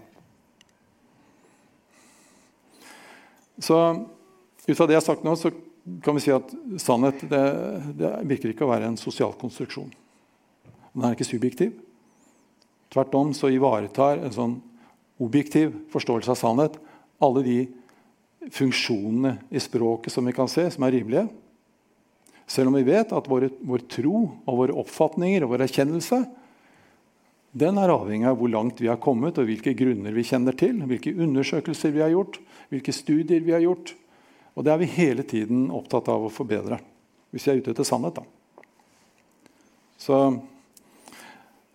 Så 3.61 3.77
ut 4.65 4.77
fra 4.77 4.87
det 4.87 4.95
jeg 4.95 5.01
har 5.01 5.07
sagt 5.07 5.25
nå, 5.25 5.35
så 5.39 5.51
kan 6.03 6.17
vi 6.17 6.23
si 6.23 6.33
at 6.33 6.49
sannhet 6.81 7.21
det, 7.29 7.43
det 7.99 8.11
virker 8.25 8.51
ikke 8.51 8.65
å 8.65 8.71
være 8.71 8.89
en 8.89 8.99
sosial 8.99 9.35
konstruksjon. 9.37 9.91
Den 10.95 11.05
er 11.05 11.15
ikke 11.15 11.27
subjektiv. 11.27 11.75
Tvert 12.93 13.15
om 13.17 13.33
så 13.35 13.51
ivaretar 13.53 14.21
en 14.23 14.33
sånn 14.33 14.55
objektiv 15.21 15.73
forståelse 15.93 16.33
av 16.33 16.39
sannhet 16.39 16.79
alle 17.23 17.43
de 17.45 17.57
funksjonene 18.53 19.37
i 19.49 19.61
språket 19.61 20.13
som 20.13 20.25
vi 20.27 20.33
kan 20.35 20.49
se, 20.51 20.67
som 20.71 20.85
er 20.85 20.97
rimelige. 20.97 21.27
Selv 22.47 22.69
om 22.69 22.77
vi 22.77 22.85
vet 22.85 23.13
at 23.15 23.29
våre, 23.29 23.49
vår 23.65 23.85
tro 23.89 24.17
og 24.45 24.59
våre 24.59 24.75
oppfatninger 24.77 25.45
og 25.45 25.53
vår 25.53 25.65
erkjennelse 25.65 26.19
den 27.55 27.77
er 27.79 27.93
avhengig 27.93 28.27
av 28.27 28.39
hvor 28.39 28.51
langt 28.51 28.81
vi 28.83 28.89
har 28.91 28.99
kommet, 28.99 29.37
og 29.39 29.47
hvilke 29.47 29.71
grunner 29.79 30.11
vi 30.11 30.25
kjenner 30.27 30.55
til, 30.59 30.81
hvilke 30.89 31.13
undersøkelser 31.15 31.93
vi 31.95 32.03
har 32.03 32.11
gjort, 32.11 32.41
hvilke 32.73 32.95
studier 32.95 33.45
vi 33.45 33.53
har 33.55 33.63
gjort. 33.63 33.93
Og 34.55 34.65
det 34.65 34.73
er 34.73 34.81
vi 34.81 34.89
hele 34.91 35.23
tiden 35.27 35.69
opptatt 35.75 36.09
av 36.11 36.27
å 36.27 36.33
forbedre, 36.33 36.81
hvis 37.31 37.47
vi 37.47 37.53
er 37.53 37.61
ute 37.63 37.71
etter 37.71 37.87
sannhet. 37.87 38.19
Da. 38.19 38.67
Så 39.95 40.19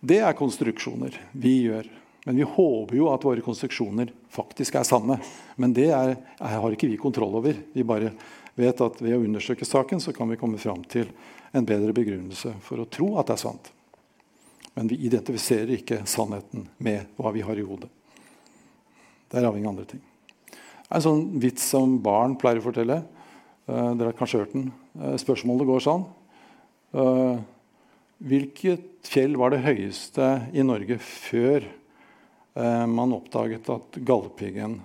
det 0.05 0.21
er 0.21 0.37
konstruksjoner 0.37 1.17
vi 1.33 1.57
gjør. 1.65 1.89
Men 2.29 2.37
vi 2.37 2.45
håper 2.45 2.99
jo 2.99 3.09
at 3.09 3.25
våre 3.25 3.41
konstruksjoner 3.41 4.13
faktisk 4.29 4.77
er 4.77 4.85
sanne. 4.85 5.17
Men 5.57 5.73
det 5.73 5.89
er, 5.89 6.13
har 6.37 6.77
ikke 6.77 6.89
vi 6.91 7.01
kontroll 7.01 7.39
over. 7.41 7.57
Vi 7.73 7.85
bare 7.85 8.13
vet 8.53 8.85
at 8.85 9.01
ved 9.01 9.17
å 9.17 9.23
undersøke 9.25 9.65
saken 9.65 10.01
så 10.03 10.13
kan 10.13 10.29
vi 10.29 10.37
komme 10.37 10.61
fram 10.61 10.85
til 10.85 11.09
en 11.57 11.65
bedre 11.65 11.93
begrunnelse 11.97 12.53
for 12.61 12.81
å 12.81 12.89
tro 12.89 13.15
at 13.17 13.31
det 13.31 13.39
er 13.39 13.47
sant. 13.49 13.73
Men 14.77 14.87
vi 14.87 14.99
identifiserer 15.07 15.73
ikke 15.75 16.03
sannheten 16.07 16.67
med 16.79 17.09
hva 17.19 17.33
vi 17.35 17.43
har 17.43 17.59
i 17.59 17.65
hodet. 17.65 17.89
Det 19.31 19.39
er 19.39 19.47
avhengig 19.47 19.67
av 19.67 19.73
andre 19.73 19.87
ting. 19.87 20.03
Det 20.51 20.89
er 20.89 20.99
en 20.99 21.05
sånn 21.05 21.25
vits 21.39 21.65
som 21.71 21.97
barn 22.03 22.37
pleier 22.39 22.59
å 22.59 22.65
fortelle. 22.65 22.97
Uh, 23.63 23.93
dere 23.95 24.09
har 24.09 24.17
kanskje 24.19 24.41
hørt 24.41 24.55
den. 24.55 24.69
Uh, 24.99 25.15
spørsmålet 25.19 25.69
går 25.69 25.83
sånn. 25.85 26.03
Uh, 26.95 27.39
Hvilket 28.21 29.07
fjell 29.07 29.37
var 29.39 29.53
det 29.53 29.63
høyeste 29.63 30.25
i 30.53 30.61
Norge 30.61 30.99
før 31.01 31.63
man 32.53 33.15
oppdaget 33.15 33.65
at 33.73 33.95
Galdhøpiggen 34.05 34.75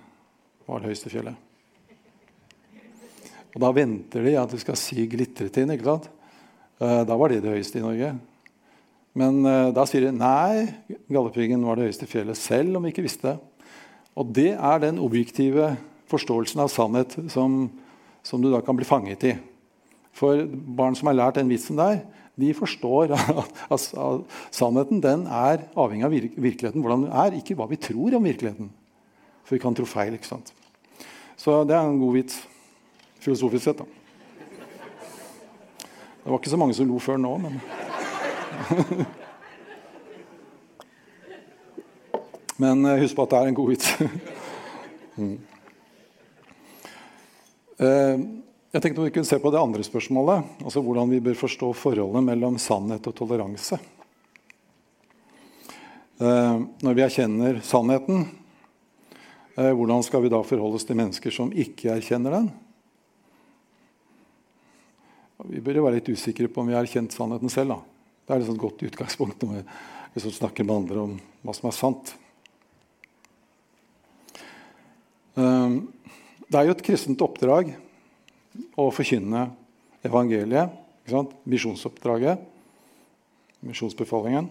var 0.65 0.81
det 0.81 0.89
høyeste 0.89 1.11
fjellet? 1.13 1.35
Og 3.53 3.59
Da 3.61 3.69
venter 3.77 4.25
de 4.25 4.33
at 4.41 4.49
du 4.49 4.57
skal 4.57 4.79
si 4.81 5.05
Glitretind. 5.11 5.75
ikke 5.75 5.99
da 6.79 7.19
var 7.19 7.29
det 7.29 7.43
det 7.43 7.53
høyeste 7.59 7.77
i 7.77 7.85
Norge. 7.85 8.15
Men 9.17 9.41
eh, 9.49 9.69
da 9.73 9.85
sier 9.89 10.05
de 10.05 10.13
nei, 10.13 10.67
Galdhøpiggen 11.09 11.63
var 11.65 11.79
det 11.79 11.87
høyeste 11.87 12.09
fjellet, 12.09 12.37
selv 12.37 12.77
om 12.77 12.85
vi 12.85 12.93
ikke 12.93 13.05
visste 13.07 13.31
det. 13.31 13.37
Og 14.17 14.29
det 14.33 14.51
er 14.53 14.81
den 14.81 15.01
objektive 15.01 15.71
forståelsen 16.09 16.61
av 16.63 16.71
sannhet 16.73 17.15
som, 17.33 17.65
som 18.25 18.41
du 18.41 18.49
da 18.53 18.61
kan 18.65 18.77
bli 18.77 18.87
fanget 18.87 19.25
i. 19.29 19.33
For 20.17 20.45
barn 20.49 20.97
som 20.97 21.09
har 21.09 21.17
lært 21.17 21.37
den 21.37 21.49
vitsen 21.49 21.77
der, 21.77 22.01
de 22.37 22.53
forstår 22.53 23.15
at, 23.73 23.87
sannheten 24.53 25.01
den 25.01 25.25
er 25.25 25.65
avhengig 25.77 26.05
av 26.05 26.13
virkeligheten, 26.13 26.81
hvordan 26.81 27.07
den 27.07 27.13
er, 27.13 27.37
ikke 27.39 27.57
hva 27.57 27.69
vi 27.69 27.81
tror 27.81 28.17
om 28.17 28.29
virkeligheten. 28.29 28.69
For 29.45 29.57
vi 29.57 29.63
kan 29.63 29.77
tro 29.77 29.85
feil. 29.89 30.13
ikke 30.13 30.29
sant? 30.29 30.53
Så 31.37 31.63
det 31.65 31.77
er 31.77 31.85
en 31.85 32.01
god 32.01 32.17
vits, 32.19 32.41
filosofisk 33.23 33.65
sett. 33.65 33.81
da. 33.81 33.85
Det 36.21 36.33
var 36.33 36.41
ikke 36.41 36.53
så 36.53 36.59
mange 36.59 36.75
som 36.75 36.89
lo 36.89 36.97
før 36.99 37.21
nå, 37.21 37.37
men 37.39 37.61
Men 42.61 42.85
eh, 42.85 43.01
husk 43.03 43.15
på 43.15 43.23
at 43.27 43.33
det 43.33 43.39
er 43.39 43.47
en 43.51 43.59
god 43.59 43.69
vits. 43.69 43.87
mm. 45.21 45.37
uh, 47.81 48.15
jeg 48.73 48.81
tenkte 48.83 49.05
vi 49.05 49.13
kunne 49.15 49.29
se 49.29 49.37
på 49.39 49.51
det 49.53 49.61
andre 49.61 49.83
spørsmålet, 49.85 50.39
altså 50.63 50.79
hvordan 50.85 51.07
vi 51.09 51.23
bør 51.23 51.37
forstå 51.39 51.67
forholdet 51.77 52.23
mellom 52.27 52.57
sannhet 52.61 53.07
og 53.07 53.15
toleranse. 53.15 53.77
Eh, 56.17 56.55
når 56.81 56.95
vi 56.97 57.03
erkjenner 57.05 57.59
sannheten, 57.61 58.23
eh, 59.55 59.69
hvordan 59.69 60.01
skal 60.03 60.23
vi 60.23 60.31
da 60.33 60.39
forholde 60.41 60.79
oss 60.79 60.87
til 60.89 60.97
mennesker 60.97 61.33
som 61.33 61.51
ikke 61.53 61.91
erkjenner 61.93 62.33
den? 62.33 62.47
Vi 65.45 65.61
bør 65.61 65.83
være 65.85 65.99
litt 65.99 66.09
usikre 66.09 66.49
på 66.49 66.63
om 66.63 66.71
vi 66.71 66.73
har 66.73 66.81
erkjent 66.81 67.13
sannheten 67.13 67.53
selv. 67.53 67.75
Da. 67.75 67.96
Det 68.27 68.35
er 68.35 68.43
et 68.43 68.59
godt 68.59 68.81
utgangspunkt 68.83 69.43
når 69.47 69.61
vi 70.11 70.21
snakker 70.35 70.65
med 70.67 70.81
andre 70.81 71.03
om 71.05 71.11
hva 71.47 71.53
som 71.55 71.69
er 71.69 71.75
sant. 71.77 72.09
Eh, 75.39 75.77
det 76.47 76.59
er 76.59 76.67
jo 76.67 76.73
et 76.75 76.83
kristent 76.83 77.23
oppdrag 77.23 77.71
å 78.75 78.89
forkynne 78.91 79.45
evangeliet. 80.03 80.75
Misjonsoppdraget. 81.47 82.41
Misjonsbefalingen. 83.63 84.49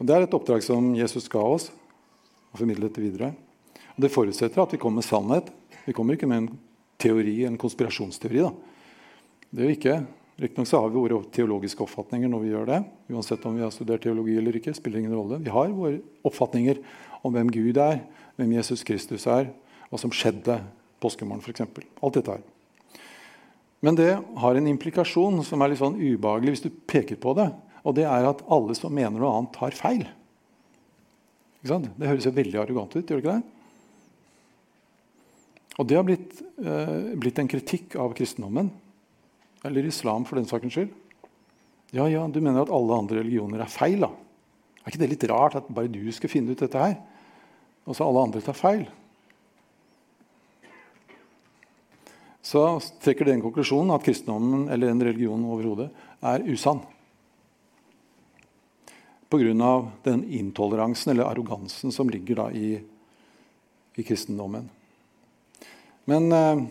Og 0.00 0.02
Det 0.06 0.16
er 0.16 0.26
et 0.26 0.34
oppdrag 0.34 0.64
som 0.66 0.90
Jesus 0.98 1.30
ga 1.30 1.38
oss 1.38 1.68
og 2.50 2.58
formidlet 2.58 2.98
videre. 2.98 3.30
Og 3.94 4.02
Det 4.02 4.10
forutsetter 4.10 4.62
at 4.62 4.74
vi 4.74 4.80
kommer 4.82 4.98
med 4.98 5.06
sannhet. 5.06 5.54
Vi 5.86 5.94
kommer 5.94 6.18
ikke 6.18 6.26
med 6.26 6.42
en 6.42 6.58
teori, 6.98 7.44
en 7.46 7.58
konspirasjonsteori. 7.58 8.42
Da. 8.42 8.50
Det 9.52 9.62
gjør 9.62 9.70
vi 9.70 9.78
ikke. 9.78 9.96
Riktignok 10.42 10.72
har 10.74 10.88
vi 10.90 10.98
våre 10.98 11.20
teologiske 11.30 11.84
oppfatninger 11.84 12.30
når 12.30 12.40
vi 12.42 12.50
gjør 12.50 12.70
det. 12.70 12.78
Uansett 13.14 13.44
om 13.46 13.54
vi 13.54 13.62
har 13.62 13.70
studert 13.70 14.02
teologi 14.02 14.34
eller 14.40 14.56
ikke. 14.58 14.74
spiller 14.74 14.98
ingen 14.98 15.14
rolle. 15.14 15.38
Vi 15.38 15.52
har 15.54 15.70
våre 15.70 16.00
oppfatninger 16.26 16.80
om 17.22 17.34
hvem 17.34 17.52
Gud 17.54 17.78
er, 17.78 18.00
hvem 18.36 18.56
Jesus 18.56 18.82
Kristus 18.82 19.28
er, 19.30 19.52
hva 19.86 20.00
som 20.02 20.10
skjedde 20.10 20.58
påskemorgen 21.02 21.44
f.eks. 21.44 21.62
Alt 22.02 22.18
dette 22.18 22.34
her. 22.34 22.42
Men 23.82 23.98
det 23.98 24.10
har 24.18 24.58
en 24.58 24.70
implikasjon 24.70 25.40
som 25.46 25.62
er 25.62 25.72
litt 25.72 25.82
sånn 25.82 25.98
ubehagelig 25.98 26.56
hvis 26.56 26.66
du 26.66 26.74
peker 26.90 27.18
på 27.22 27.34
det. 27.38 27.48
Og 27.86 27.96
det 27.98 28.06
er 28.06 28.28
at 28.28 28.42
alle 28.50 28.74
som 28.78 28.94
mener 28.94 29.18
noe 29.18 29.32
annet, 29.36 29.54
tar 29.54 29.74
feil. 29.74 30.04
Det 31.62 32.08
høres 32.08 32.26
jo 32.26 32.34
veldig 32.34 32.60
arrogant 32.62 32.94
ut. 32.94 33.02
gjør 33.02 33.18
det 33.18 33.24
ikke 33.24 33.38
det? 33.38 33.42
Og 35.80 35.88
det 35.88 35.96
har 35.96 36.06
blitt, 36.06 36.42
eh, 36.62 37.14
blitt, 37.16 37.38
en 37.38 37.48
kritikk 37.48 37.96
av 37.96 38.14
kristendommen. 38.14 38.70
Eller 39.64 39.86
islam, 39.86 40.24
for 40.26 40.36
den 40.36 40.48
sakens 40.50 40.74
skyld. 40.74 40.90
Ja, 41.92 42.08
ja, 42.08 42.26
Du 42.26 42.40
mener 42.40 42.62
at 42.62 42.72
alle 42.72 42.96
andre 42.96 43.20
religioner 43.20 43.60
er 43.60 43.70
feil? 43.70 44.00
da? 44.00 44.10
Er 44.82 44.90
ikke 44.90 44.98
det 44.98 45.10
litt 45.12 45.28
rart 45.30 45.56
at 45.56 45.68
bare 45.70 45.92
du 45.92 46.10
skal 46.12 46.30
finne 46.32 46.50
ut 46.50 46.58
dette 46.58 46.78
her? 46.78 46.96
Og 47.86 47.94
så 47.94 48.06
alle 48.06 48.22
andre 48.26 48.40
tar 48.40 48.56
feil? 48.56 48.88
så 52.42 52.62
trekker 53.02 53.28
den 53.30 53.42
konklusjonen 53.42 53.94
at 53.94 54.04
kristendommen 54.04 54.66
eller 54.72 54.90
en 54.90 55.04
religion 55.06 55.44
overhodet 55.46 55.88
er 56.20 56.42
usann. 56.50 56.82
pga. 59.30 59.88
den 60.02 60.24
intoleransen 60.24 61.12
eller 61.12 61.24
arrogansen 61.24 61.92
som 61.92 62.10
ligger 62.10 62.50
i, 62.52 62.82
i 63.94 64.02
kristendommen. 64.02 64.68
Men 66.04 66.32
eh, 66.32 66.64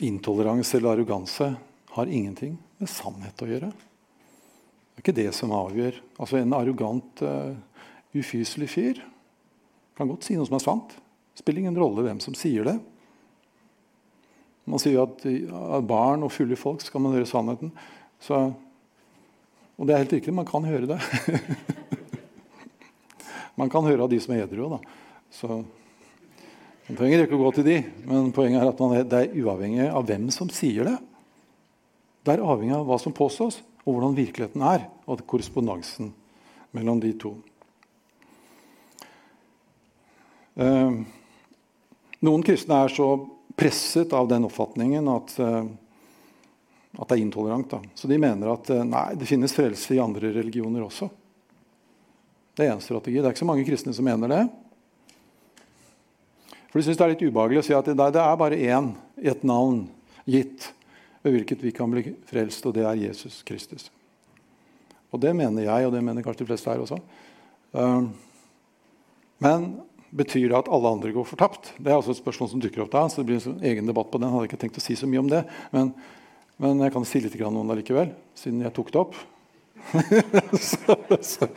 intoleranse 0.00 0.76
eller 0.78 0.94
arroganse 0.94 1.54
har 1.90 2.06
ingenting 2.06 2.56
med 2.80 2.88
sannhet 2.88 3.42
å 3.42 3.48
gjøre. 3.48 3.70
Det 3.70 5.00
er 5.00 5.04
ikke 5.04 5.16
det 5.16 5.30
som 5.36 5.52
avgjør. 5.54 5.98
Altså 6.20 6.40
En 6.40 6.54
arrogant, 6.56 7.22
uh, 7.24 7.52
ufyselig 8.16 8.70
fyr 8.72 9.02
kan 9.96 10.08
godt 10.08 10.24
si 10.24 10.36
noe 10.38 10.48
som 10.48 10.56
er 10.56 10.64
sant. 10.64 10.94
Spiller 11.36 11.64
ingen 11.64 11.78
rolle 11.78 12.04
hvem 12.06 12.20
som 12.24 12.36
sier 12.36 12.64
det. 12.66 12.78
Man 14.70 14.80
sier 14.80 15.02
at 15.02 15.24
av 15.26 15.84
barn 15.88 16.24
og 16.24 16.32
fulle 16.32 16.56
folk 16.58 16.84
skal 16.84 17.02
man 17.04 17.16
høre 17.16 17.28
sannheten. 17.28 17.72
Så, 18.22 18.38
og 19.76 19.88
det 19.88 19.94
er 19.94 20.02
helt 20.04 20.14
riktig, 20.14 20.34
man 20.36 20.48
kan 20.48 20.64
høre 20.68 20.88
det. 20.92 20.98
man 23.60 23.72
kan 23.72 23.84
høre 23.88 24.06
av 24.06 24.12
de 24.12 24.20
som 24.22 24.34
er 24.36 24.44
edru 24.44 24.68
òg, 24.68 24.80
Så 25.30 25.62
man 26.90 26.98
trenger 26.98 27.20
ikke 27.22 27.36
å 27.38 27.44
gå 27.44 27.50
til 27.54 27.66
de, 27.68 27.76
men 28.02 28.32
poenget 28.34 28.64
er 28.64 28.68
at 28.72 28.80
er, 28.82 29.04
det 29.06 29.18
er 29.22 29.34
uavhengig 29.44 29.84
av 29.86 30.08
hvem 30.08 30.24
som 30.34 30.48
sier 30.50 30.88
det. 30.88 30.96
Det 32.26 32.32
er 32.34 32.42
avhengig 32.42 32.74
av 32.74 32.88
hva 32.88 32.96
som 32.98 33.14
påstås, 33.14 33.60
og 33.84 33.94
hvordan 33.94 34.16
virkeligheten 34.16 34.64
er. 34.66 34.88
Og 35.06 35.22
korrespondansen 35.30 36.08
mellom 36.74 36.98
de 36.98 37.12
to. 37.14 37.30
Eh, 40.58 40.96
noen 42.26 42.42
kristne 42.48 42.80
er 42.82 42.90
så 42.90 43.06
presset 43.54 44.10
av 44.16 44.26
den 44.32 44.48
oppfatningen 44.48 45.12
at, 45.14 45.36
eh, 45.38 45.70
at 46.98 47.06
det 47.06 47.20
er 47.20 47.22
intolerant. 47.22 47.70
Da. 47.70 47.80
Så 47.94 48.10
de 48.10 48.18
mener 48.18 48.50
at 48.50 48.72
eh, 48.74 48.82
nei, 48.82 49.12
det 49.14 49.30
finnes 49.30 49.54
frelse 49.54 49.94
i 49.94 50.02
andre 50.02 50.34
religioner 50.40 50.88
også. 50.88 51.06
Det 52.58 52.66
er 52.66 52.74
én 52.74 52.82
strategi. 52.82 53.20
Det 53.20 53.30
er 53.30 53.38
ikke 53.38 53.44
så 53.46 53.52
mange 53.54 53.68
kristne 53.70 53.94
som 53.94 54.10
mener 54.10 54.34
det. 54.34 54.42
For 56.70 56.78
de 56.78 56.86
syns 56.86 56.98
det 57.00 57.06
er 57.06 57.12
litt 57.14 57.26
ubehagelig 57.26 57.62
å 57.62 57.66
si 57.66 57.76
at 57.76 57.90
det, 57.90 57.96
det 57.98 58.22
er 58.22 58.40
bare 58.40 58.58
én, 58.58 58.92
et 59.18 59.42
navn, 59.46 59.84
gitt 60.30 60.70
ved 61.24 61.34
hvilket 61.34 61.62
vi 61.66 61.74
kan 61.74 61.90
bli 61.90 62.14
frelst, 62.30 62.64
og 62.68 62.76
det 62.76 62.86
er 62.86 63.02
Jesus 63.02 63.40
Kristus. 63.46 63.90
Og 65.10 65.20
det 65.22 65.34
mener 65.34 65.66
jeg, 65.66 65.86
og 65.86 65.94
det 65.94 66.02
mener 66.06 66.24
kanskje 66.24 66.44
de 66.44 66.50
fleste 66.52 66.70
her 66.70 66.82
også. 66.84 67.00
Men 69.42 69.72
Betyr 70.10 70.48
det 70.50 70.58
at 70.58 70.68
alle 70.74 70.90
andre 70.90 71.12
går 71.14 71.26
fortapt? 71.26 71.72
Det 71.78 71.92
er 71.92 72.00
også 72.00 72.16
et 72.16 72.18
spørsmål 72.18 72.48
som 72.50 72.62
dukker 72.62 72.82
opp 72.82 72.90
da, 72.90 73.04
så 73.06 73.20
det 73.20 73.28
blir 73.28 73.44
en 73.46 73.60
egen 73.70 73.86
debatt 73.86 74.08
på 74.10 74.18
den. 74.18 74.26
Jeg 74.26 74.34
hadde 74.34 74.48
ikke 74.48 74.58
tenkt 74.64 74.80
å 74.80 74.82
si 74.82 74.96
så 74.98 75.06
mye 75.06 75.22
om 75.22 75.28
det, 75.30 75.44
men, 75.70 75.92
men 76.58 76.82
jeg 76.82 76.94
kan 76.96 77.06
si 77.06 77.22
litt 77.22 77.36
om 77.46 77.60
det 77.70 77.76
likevel, 77.78 78.10
siden 78.34 78.64
jeg 78.64 78.74
tok 78.74 78.90
det 78.90 79.00
opp. 79.04 79.14
så, 80.70 80.96
så. 81.22 81.48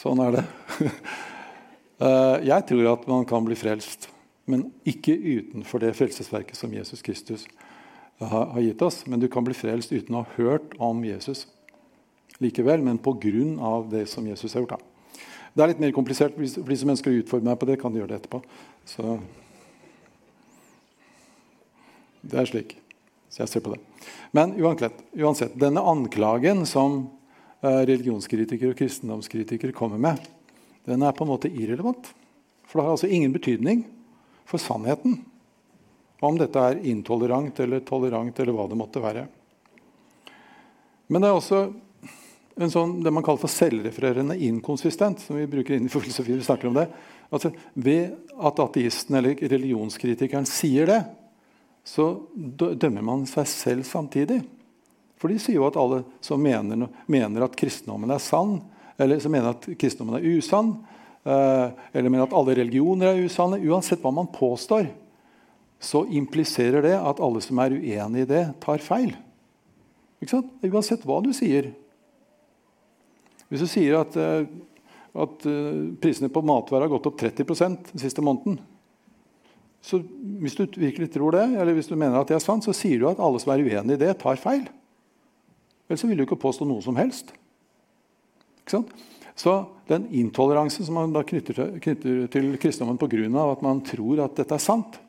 Sånn 0.00 0.24
er 0.24 0.38
det. 0.38 0.46
Eh, 2.02 2.46
jeg 2.48 2.66
tror 2.68 2.90
at 2.92 3.06
man 3.10 3.26
kan 3.28 3.44
bli 3.46 3.56
frelst, 3.58 4.08
men 4.50 4.66
ikke 4.86 5.14
utenfor 5.14 5.82
det 5.82 5.94
frelsesverket 5.96 6.58
som 6.58 6.72
Jesus 6.74 7.02
Kristus 7.02 7.46
har, 8.18 8.60
gitt 8.60 8.82
oss. 8.82 9.04
Men 9.06 9.20
du 9.20 9.28
kan 9.28 9.44
bli 9.46 9.54
frelst 9.56 9.92
uten 9.92 10.16
å 10.16 10.24
ha 10.24 10.36
hørt 10.38 10.74
om 10.82 11.04
Jesus 11.06 11.46
likevel, 12.42 12.82
men 12.82 12.98
pga. 12.98 13.84
det 13.90 14.08
som 14.10 14.26
Jesus 14.26 14.54
har 14.54 14.64
gjort. 14.64 14.76
Da. 14.76 15.20
Det 15.54 15.62
er 15.62 15.70
litt 15.70 15.80
mer 15.80 15.94
komplisert. 15.94 16.34
For 16.34 16.70
de 16.70 16.76
som 16.76 16.90
ønsker 16.90 17.12
å 17.12 17.20
utfordre 17.22 17.46
meg 17.46 17.58
på 17.60 17.68
det, 17.70 17.78
kan 17.80 17.92
de 17.92 18.02
gjøre 18.02 18.14
det 18.14 18.22
etterpå. 18.22 18.42
Så 18.84 19.18
Det 22.24 22.38
er 22.40 22.46
slik. 22.48 22.78
Så 23.28 23.42
jeg 23.42 23.48
ser 23.48 23.60
på 23.60 23.74
det. 23.74 23.80
Men 24.32 24.54
uansett 24.56 25.58
denne 25.60 25.82
anklagen 25.82 26.64
som 26.66 27.10
eh, 27.60 27.82
religionskritikere 27.84 28.72
og 28.72 28.78
kristendomskritikere 28.78 29.76
kommer 29.76 30.00
med, 30.00 30.22
den 30.84 31.02
er 31.02 31.14
på 31.16 31.24
en 31.24 31.32
måte 31.32 31.50
irrelevant. 31.50 32.10
For 32.66 32.78
det 32.78 32.86
har 32.86 32.96
altså 32.96 33.10
ingen 33.10 33.32
betydning 33.32 33.84
for 34.48 34.60
sannheten 34.60 35.22
om 36.24 36.38
dette 36.40 36.60
er 36.60 36.80
intolerant 36.88 37.58
eller 37.60 37.82
tolerant 37.84 38.38
eller 38.40 38.56
hva 38.56 38.68
det 38.70 38.78
måtte 38.78 39.02
være. 39.02 39.26
Men 41.12 41.20
det 41.20 41.28
er 41.28 41.36
også 41.36 41.60
en 42.54 42.70
sånn, 42.70 42.94
det 43.02 43.12
man 43.12 43.24
kaller 43.26 43.42
for 43.42 43.52
selvrefererende 43.52 44.36
inkonsistent. 44.46 45.20
som 45.20 45.36
vi 45.36 45.46
bruker 45.50 45.74
inn 45.74 45.86
i 45.86 45.92
filosofi, 45.92 46.32
vi 46.32 46.46
snakker 46.46 46.70
om 46.70 46.78
det. 46.78 46.86
Altså, 47.34 47.50
ved 47.74 48.14
at 48.38 48.60
ateisten 48.62 49.18
eller 49.18 49.34
religionskritikeren 49.34 50.46
sier 50.46 50.86
det, 50.86 51.00
så 51.84 52.08
dømmer 52.34 53.02
man 53.04 53.26
seg 53.28 53.48
selv 53.50 53.84
samtidig. 53.84 54.40
For 55.20 55.28
de 55.28 55.40
sier 55.42 55.58
jo 55.58 55.66
at 55.66 55.76
alle 55.80 56.04
som 56.24 56.40
mener, 56.40 56.86
mener 57.10 57.44
at 57.44 57.58
kristendommen 57.58 58.14
er 58.14 58.22
sann, 58.22 58.60
eller 58.98 59.22
som 59.22 59.32
mener 59.34 59.54
at 59.54 59.66
kristendommen 59.78 60.20
er 60.20 60.38
usann, 60.38 60.74
eh, 61.26 61.70
eller 61.92 62.10
mener 62.10 62.28
at 62.28 62.36
alle 62.36 62.56
religioner 62.60 63.12
er 63.12 63.24
usanne 63.26 63.60
Uansett 63.64 64.02
hva 64.04 64.12
man 64.14 64.30
påstår, 64.32 64.90
så 65.82 66.04
impliserer 66.08 66.84
det 66.84 66.94
at 66.96 67.20
alle 67.20 67.42
som 67.44 67.58
er 67.60 67.74
uenig 67.76 68.24
i 68.24 68.28
det, 68.30 68.44
tar 68.62 68.82
feil. 68.82 69.12
Uansett 70.24 71.04
hva 71.04 71.18
du 71.24 71.32
sier, 71.36 71.72
hvis 73.50 73.60
du 73.60 73.68
sier 73.70 73.98
at, 74.00 74.14
eh, 74.16 74.46
at 75.14 75.44
eh, 75.46 75.82
prisene 76.02 76.30
på 76.32 76.42
matvarer 76.42 76.88
har 76.88 76.94
gått 76.94 77.10
opp 77.10 77.18
30 77.20 77.44
den 77.44 78.02
siste 78.02 78.24
måneden 78.24 78.58
så 79.84 80.00
Hvis 80.40 80.56
du 80.56 80.64
virkelig 80.80 81.10
tror 81.12 81.34
det, 81.36 81.60
eller 81.60 81.74
hvis 81.76 81.90
du 81.90 81.94
mener 81.94 82.16
at 82.16 82.28
det 82.28 82.38
er 82.38 82.40
sant, 82.40 82.64
så 82.64 82.72
sier 82.72 82.98
du 82.98 83.04
at 83.04 83.20
alle 83.20 83.36
som 83.38 83.52
er 83.52 83.60
uenig 83.60 83.98
i 83.98 84.00
det, 84.00 84.14
tar 84.16 84.38
feil. 84.40 84.62
Ellers 85.84 86.04
vil 86.08 86.16
du 86.16 86.24
ikke 86.24 86.40
påstå 86.40 86.64
noe 86.64 86.80
som 86.80 86.96
helst. 86.96 87.34
Så 88.66 89.54
den 89.86 90.06
intoleransen 90.14 90.86
som 90.86 90.94
man 90.94 91.12
da 91.12 91.24
knytter 91.26 91.56
til, 91.56 91.72
knytter 91.82 92.26
til 92.32 92.52
kristendommen 92.60 92.98
pga. 93.00 93.50
at 93.52 93.62
man 93.62 93.82
tror 93.84 94.24
at 94.24 94.36
dette 94.36 94.54
er 94.54 94.62
sant, 94.62 95.00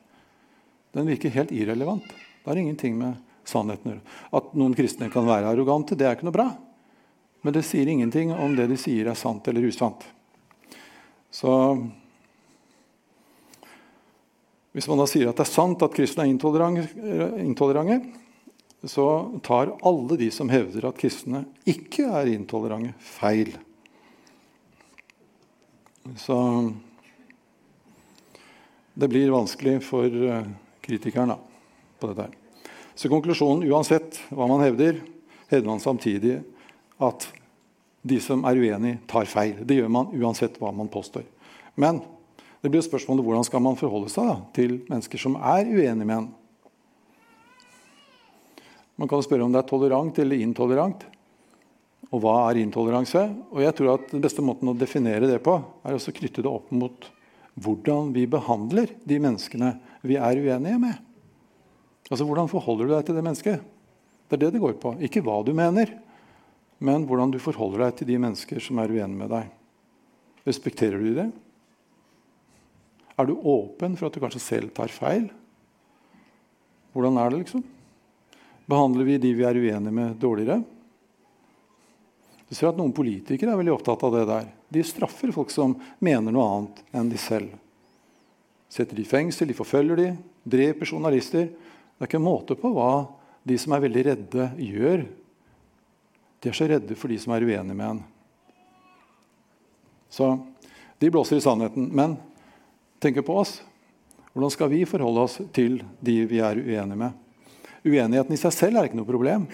den 0.92 1.06
virker 1.06 1.30
helt 1.30 1.52
irrelevant. 1.52 2.06
Det 2.08 2.50
har 2.50 2.56
ingenting 2.56 2.98
med 2.98 3.16
sannheten 3.44 3.90
å 3.90 3.94
gjøre. 3.94 4.14
At 4.38 4.54
noen 4.54 4.74
kristne 4.74 5.10
kan 5.12 5.26
være 5.26 5.52
arrogante, 5.52 5.96
det 5.96 6.06
er 6.06 6.16
ikke 6.16 6.28
noe 6.28 6.36
bra. 6.36 6.48
Men 7.42 7.54
det 7.54 7.64
sier 7.66 7.86
ingenting 7.86 8.32
om 8.34 8.56
det 8.56 8.66
de 8.70 8.78
sier, 8.80 9.06
er 9.06 9.18
sant 9.18 9.46
eller 9.48 9.68
usant. 9.68 10.02
Så 11.30 11.52
Hvis 14.76 14.88
man 14.90 14.98
da 15.00 15.06
sier 15.08 15.30
at 15.30 15.38
det 15.38 15.46
er 15.46 15.48
sant 15.48 15.80
at 15.80 15.94
kristne 15.96 16.26
er 16.26 16.32
intolerante, 17.40 18.02
så 18.84 19.06
tar 19.42 19.72
alle 19.82 20.18
de 20.20 20.28
som 20.30 20.50
hevder 20.52 20.88
at 20.88 20.98
kristne 21.00 21.44
ikke 21.68 22.06
er 22.20 22.30
intolerante, 22.34 22.92
feil. 23.00 23.54
Så 26.20 26.36
det 28.94 29.08
blir 29.10 29.32
vanskelig 29.34 29.80
for 29.84 30.06
eh, 30.06 30.50
kritikeren 30.84 31.34
da, 31.34 31.38
på 32.00 32.12
dette. 32.12 32.30
Så 32.96 33.10
konklusjonen, 33.12 33.66
uansett 33.68 34.20
hva 34.30 34.46
man 34.48 34.62
hevder, 34.64 35.02
hevder 35.50 35.68
man 35.68 35.82
samtidig 35.82 36.38
at 37.02 37.26
de 38.06 38.20
som 38.22 38.44
er 38.46 38.56
uenige, 38.56 39.00
tar 39.10 39.26
feil. 39.28 39.58
Det 39.66 39.76
gjør 39.80 39.90
man 39.92 40.14
uansett 40.14 40.56
hva 40.62 40.70
man 40.72 40.88
påstår. 40.88 41.26
Men 41.74 42.00
det 42.62 42.70
blir 42.72 42.84
spørsmålet 42.84 43.26
hvordan 43.26 43.44
skal 43.46 43.62
man 43.66 43.76
forholde 43.78 44.10
seg 44.12 44.30
da, 44.30 44.36
til 44.56 44.78
mennesker 44.88 45.20
som 45.20 45.36
er 45.36 45.66
uenige 45.68 46.06
med 46.06 46.16
en. 46.16 46.28
Man 48.96 49.10
kan 49.10 49.22
spørre 49.24 49.44
om 49.44 49.52
det 49.52 49.60
er 49.60 49.68
tolerant 49.68 50.18
eller 50.22 50.40
intolerant. 50.40 51.04
Og 52.12 52.22
hva 52.22 52.36
er 52.46 52.62
intoleranse? 52.62 53.22
Og 53.52 53.60
jeg 53.64 53.74
tror 53.76 53.96
at 53.96 54.10
Den 54.12 54.22
beste 54.24 54.44
måten 54.44 54.70
å 54.70 54.76
definere 54.78 55.28
det 55.28 55.40
på 55.44 55.58
er 55.84 55.96
å 55.96 56.16
knytte 56.18 56.44
det 56.44 56.50
opp 56.50 56.70
mot 56.72 57.10
hvordan 57.56 58.12
vi 58.12 58.26
behandler 58.28 58.92
de 59.08 59.18
menneskene 59.20 59.72
vi 60.04 60.18
er 60.20 60.40
uenige 60.40 60.80
med. 60.80 60.98
Altså, 62.10 62.24
Hvordan 62.28 62.50
forholder 62.52 62.86
du 62.86 62.94
deg 62.94 63.06
til 63.08 63.16
det 63.16 63.24
mennesket? 63.24 63.62
Det 64.26 64.36
er 64.36 64.44
det 64.44 64.52
det 64.56 64.62
går 64.62 64.76
på. 64.82 64.92
Ikke 65.02 65.22
hva 65.24 65.40
du 65.44 65.52
mener, 65.56 65.90
men 66.78 67.06
hvordan 67.08 67.32
du 67.32 67.40
forholder 67.42 67.86
deg 67.86 67.98
til 67.98 68.10
de 68.10 68.18
mennesker 68.22 68.60
som 68.62 68.78
er 68.82 68.92
uenige 68.92 69.18
med 69.18 69.32
deg. 69.32 69.48
Respekterer 70.46 71.02
du 71.02 71.14
det? 71.16 71.30
Er 73.16 73.26
du 73.26 73.38
åpen 73.40 73.96
for 73.96 74.08
at 74.08 74.14
du 74.14 74.20
kanskje 74.22 74.44
selv 74.44 74.74
tar 74.76 74.92
feil? 74.92 75.30
Hvordan 76.92 77.16
er 77.20 77.32
det, 77.32 77.40
liksom? 77.46 77.64
Behandler 78.66 79.06
vi 79.06 79.18
de 79.22 79.34
vi 79.36 79.44
er 79.46 79.58
uenige 79.58 79.94
med, 79.94 80.16
dårligere? 80.20 80.62
Du 82.46 82.54
ser 82.54 82.70
at 82.70 82.78
Noen 82.78 82.94
politikere 82.94 83.52
er 83.52 83.58
veldig 83.58 83.74
opptatt 83.74 84.02
av 84.06 84.14
det 84.14 84.24
der. 84.28 84.48
De 84.70 84.82
straffer 84.86 85.32
folk 85.34 85.50
som 85.54 85.74
mener 86.02 86.34
noe 86.34 86.46
annet 86.46 86.82
enn 86.94 87.10
de 87.10 87.18
selv. 87.18 87.52
Setter 88.70 88.98
de 88.98 89.06
i 89.06 89.08
fengsel, 89.08 89.50
de 89.50 89.56
forfølger 89.56 89.98
de, 89.98 90.08
dreper 90.46 90.90
journalister. 90.90 91.48
Det 91.50 92.02
er 92.02 92.10
ikke 92.10 92.18
en 92.20 92.26
måte 92.26 92.58
på 92.58 92.70
hva 92.74 93.06
de 93.46 93.58
som 93.58 93.74
er 93.74 93.86
veldig 93.86 94.04
redde, 94.10 94.50
gjør 94.58 95.06
de 96.46 96.50
er 96.50 96.54
så 96.54 96.68
redde 96.70 96.94
for 96.94 97.10
de 97.10 97.16
som 97.18 97.32
er 97.34 97.42
uenige 97.42 97.74
med 97.74 97.88
en. 97.88 98.02
Så 100.14 100.28
de 101.02 101.10
blåser 101.10 101.40
i 101.40 101.42
sannheten. 101.42 101.88
Men 101.90 102.14
tenk 103.02 103.18
på 103.26 103.38
oss. 103.40 103.58
Hvordan 104.30 104.52
skal 104.54 104.70
vi 104.70 104.84
forholde 104.86 105.24
oss 105.26 105.40
til 105.56 105.80
de 105.98 106.20
vi 106.30 106.38
er 106.38 106.60
uenige 106.60 107.00
med? 107.00 107.25
Uenigheten 107.86 108.34
i 108.34 108.40
seg 108.40 108.54
selv 108.54 108.80
er 108.80 108.88
ikke 108.88 108.98
noe 108.98 109.08
problem. 109.08 109.46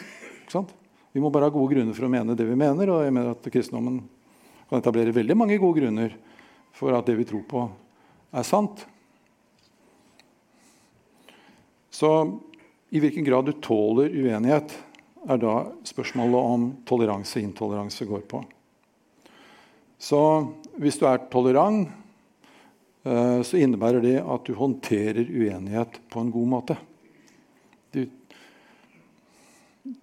Ikke 0.47 0.65
Vi 1.13 1.21
må 1.21 1.29
bare 1.29 1.51
ha 1.51 1.53
gode 1.53 1.75
grunner 1.75 1.97
for 1.97 2.09
å 2.09 2.13
mene 2.13 2.37
det 2.37 2.47
vi 2.49 2.57
mener. 2.57 2.89
Og 2.89 3.05
jeg 3.05 3.13
mener 3.13 3.35
at 3.35 3.49
kristendommen 3.53 4.01
kan 4.71 4.81
etablere 4.81 5.13
veldig 5.13 5.37
mange 5.37 5.59
gode 5.61 5.83
grunner 5.83 6.15
for 6.73 6.97
at 6.97 7.05
det 7.05 7.19
vi 7.19 7.27
tror 7.29 7.45
på, 7.45 7.67
er 8.33 8.47
sant. 8.49 8.87
Så 11.93 12.09
i 12.89 13.01
hvilken 13.03 13.27
grad 13.27 13.51
du 13.51 13.53
tåler 13.61 14.09
uenighet, 14.09 14.73
er 15.29 15.39
da 15.39 15.57
spørsmålet 15.87 16.49
om 16.55 16.65
toleranse 16.89 17.37
og 17.39 17.45
intoleranse 17.47 18.07
går 18.09 18.25
på. 18.31 18.41
Så 20.03 20.19
hvis 20.83 20.97
du 20.99 21.05
er 21.07 21.21
tolerant, 21.31 21.93
eh, 23.05 23.43
så 23.47 23.61
innebærer 23.61 24.03
det 24.03 24.17
at 24.19 24.49
du 24.49 24.57
håndterer 24.59 25.29
uenighet 25.29 26.01
på 26.11 26.25
en 26.25 26.33
god 26.35 26.49
måte. 26.57 26.79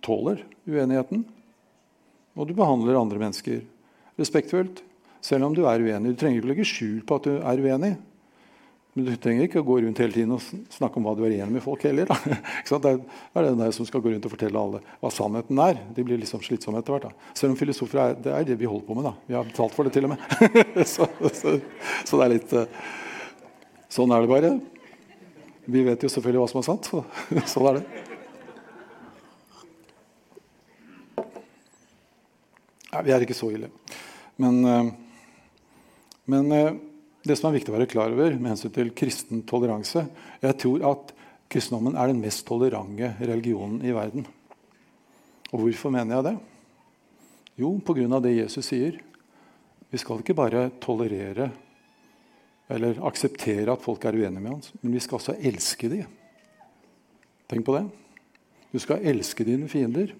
Tåler 0.04 0.44
uenigheten, 0.68 1.24
og 2.36 2.48
du 2.50 2.54
behandler 2.58 3.00
andre 3.00 3.22
mennesker 3.22 3.62
respektfullt. 4.20 4.84
Selv 5.24 5.48
om 5.48 5.56
du 5.56 5.66
er 5.68 5.82
uenig. 5.84 6.14
Du 6.14 6.20
trenger 6.20 6.40
ikke 6.40 6.52
legge 6.54 6.68
skjul 6.68 7.02
på 7.08 7.18
at 7.20 7.28
du 7.28 7.34
er 7.40 7.64
uenig. 7.64 7.96
Men 8.96 9.06
du 9.06 9.12
trenger 9.22 9.46
ikke 9.46 9.62
å 9.62 9.68
gå 9.68 9.76
rundt 9.84 10.00
hele 10.02 10.16
tiden 10.16 10.32
og 10.34 10.42
snakke 10.74 10.98
om 10.98 11.06
hva 11.06 11.14
du 11.16 11.22
er 11.28 11.36
enig 11.38 11.54
med 11.54 11.64
folk 11.64 11.84
heller. 11.86 12.10
det 12.70 12.90
er 12.90 13.46
den 13.46 13.62
der 13.62 13.76
som 13.76 13.86
skal 13.88 14.02
gå 14.04 14.14
rundt 14.14 14.26
og 14.26 14.34
fortelle 14.34 14.64
alle 14.64 14.82
hva 15.00 15.12
sannheten 15.14 15.62
er. 15.62 15.80
De 15.96 16.06
blir 16.08 16.20
liksom 16.20 16.42
slitsomme 16.44 16.82
etter 16.82 16.96
hvert. 16.96 17.10
Da. 17.12 17.30
Selv 17.38 17.54
om 17.54 17.60
filosofer 17.60 18.02
er 18.02 18.18
det, 18.18 18.34
er 18.34 18.50
det 18.50 18.58
vi 18.60 18.68
holder 18.70 18.88
på 18.88 18.98
med. 18.98 19.08
da. 19.12 19.14
Vi 19.30 19.38
har 19.38 19.48
betalt 19.48 19.78
for 19.78 19.88
det 19.88 19.94
til 19.96 20.10
og 20.10 20.16
med. 20.16 20.26
så, 20.96 21.08
så, 21.30 21.56
så, 21.60 22.18
det 22.18 22.26
er 22.26 22.34
litt 22.34 22.56
uh, 22.58 22.66
Sånn 23.90 24.12
er 24.14 24.26
det 24.26 24.32
bare. 24.32 24.54
Vi 25.70 25.86
vet 25.86 26.04
jo 26.06 26.12
selvfølgelig 26.12 26.44
hva 26.44 26.52
som 26.52 26.64
er 26.64 26.70
sant. 26.72 26.90
Så, 26.90 27.04
sånn 27.54 27.70
er 27.70 27.80
det. 27.82 28.09
Ja, 33.00 33.04
vi 33.06 33.14
er 33.16 33.24
ikke 33.24 33.38
så 33.38 33.48
ille. 33.56 33.70
Men, 34.44 34.58
uh, 34.68 34.90
men 36.28 36.52
uh, 36.52 36.74
det 37.24 37.38
som 37.40 37.48
er 37.48 37.56
viktig 37.56 37.72
å 37.72 37.78
være 37.78 37.88
klar 37.88 38.12
over 38.12 38.36
med 38.36 38.52
hensyn 38.52 38.74
til 38.76 38.92
kristen 38.92 39.46
toleranse 39.48 40.04
Jeg 40.44 40.58
tror 40.60 40.84
at 40.90 41.14
kristendommen 41.48 41.96
er 41.96 42.12
den 42.12 42.20
mest 42.20 42.44
tolerante 42.48 43.14
religionen 43.24 43.80
i 43.88 43.96
verden. 43.96 44.28
Og 45.54 45.64
hvorfor 45.64 45.96
mener 45.96 46.18
jeg 46.18 46.28
det? 46.28 46.36
Jo, 47.64 47.72
pga. 47.88 48.20
det 48.20 48.36
Jesus 48.36 48.68
sier. 48.68 49.00
Vi 49.90 49.98
skal 49.98 50.20
ikke 50.20 50.36
bare 50.36 50.68
tolerere 50.84 51.50
eller 52.70 53.00
akseptere 53.08 53.72
at 53.72 53.82
folk 53.82 54.04
er 54.06 54.20
uenige 54.20 54.44
med 54.44 54.60
oss, 54.60 54.76
men 54.84 54.94
vi 54.94 55.00
skal 55.02 55.18
også 55.18 55.40
elske 55.40 55.90
dem. 55.90 56.06
Tenk 57.50 57.66
på 57.66 57.80
det. 57.80 57.88
Du 58.76 58.78
skal 58.84 59.08
elske 59.08 59.48
dine 59.48 59.72
fiender. 59.72 60.12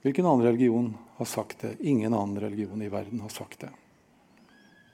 Hvilken 0.00 0.24
annen 0.24 0.46
religion 0.46 0.94
har 1.20 1.28
sagt 1.28 1.58
det? 1.60 1.74
Ingen 1.80 2.14
annen 2.14 2.40
religion 2.40 2.82
i 2.82 2.88
verden 2.88 3.20
har 3.20 3.28
sagt 3.28 3.60
det. 3.60 3.68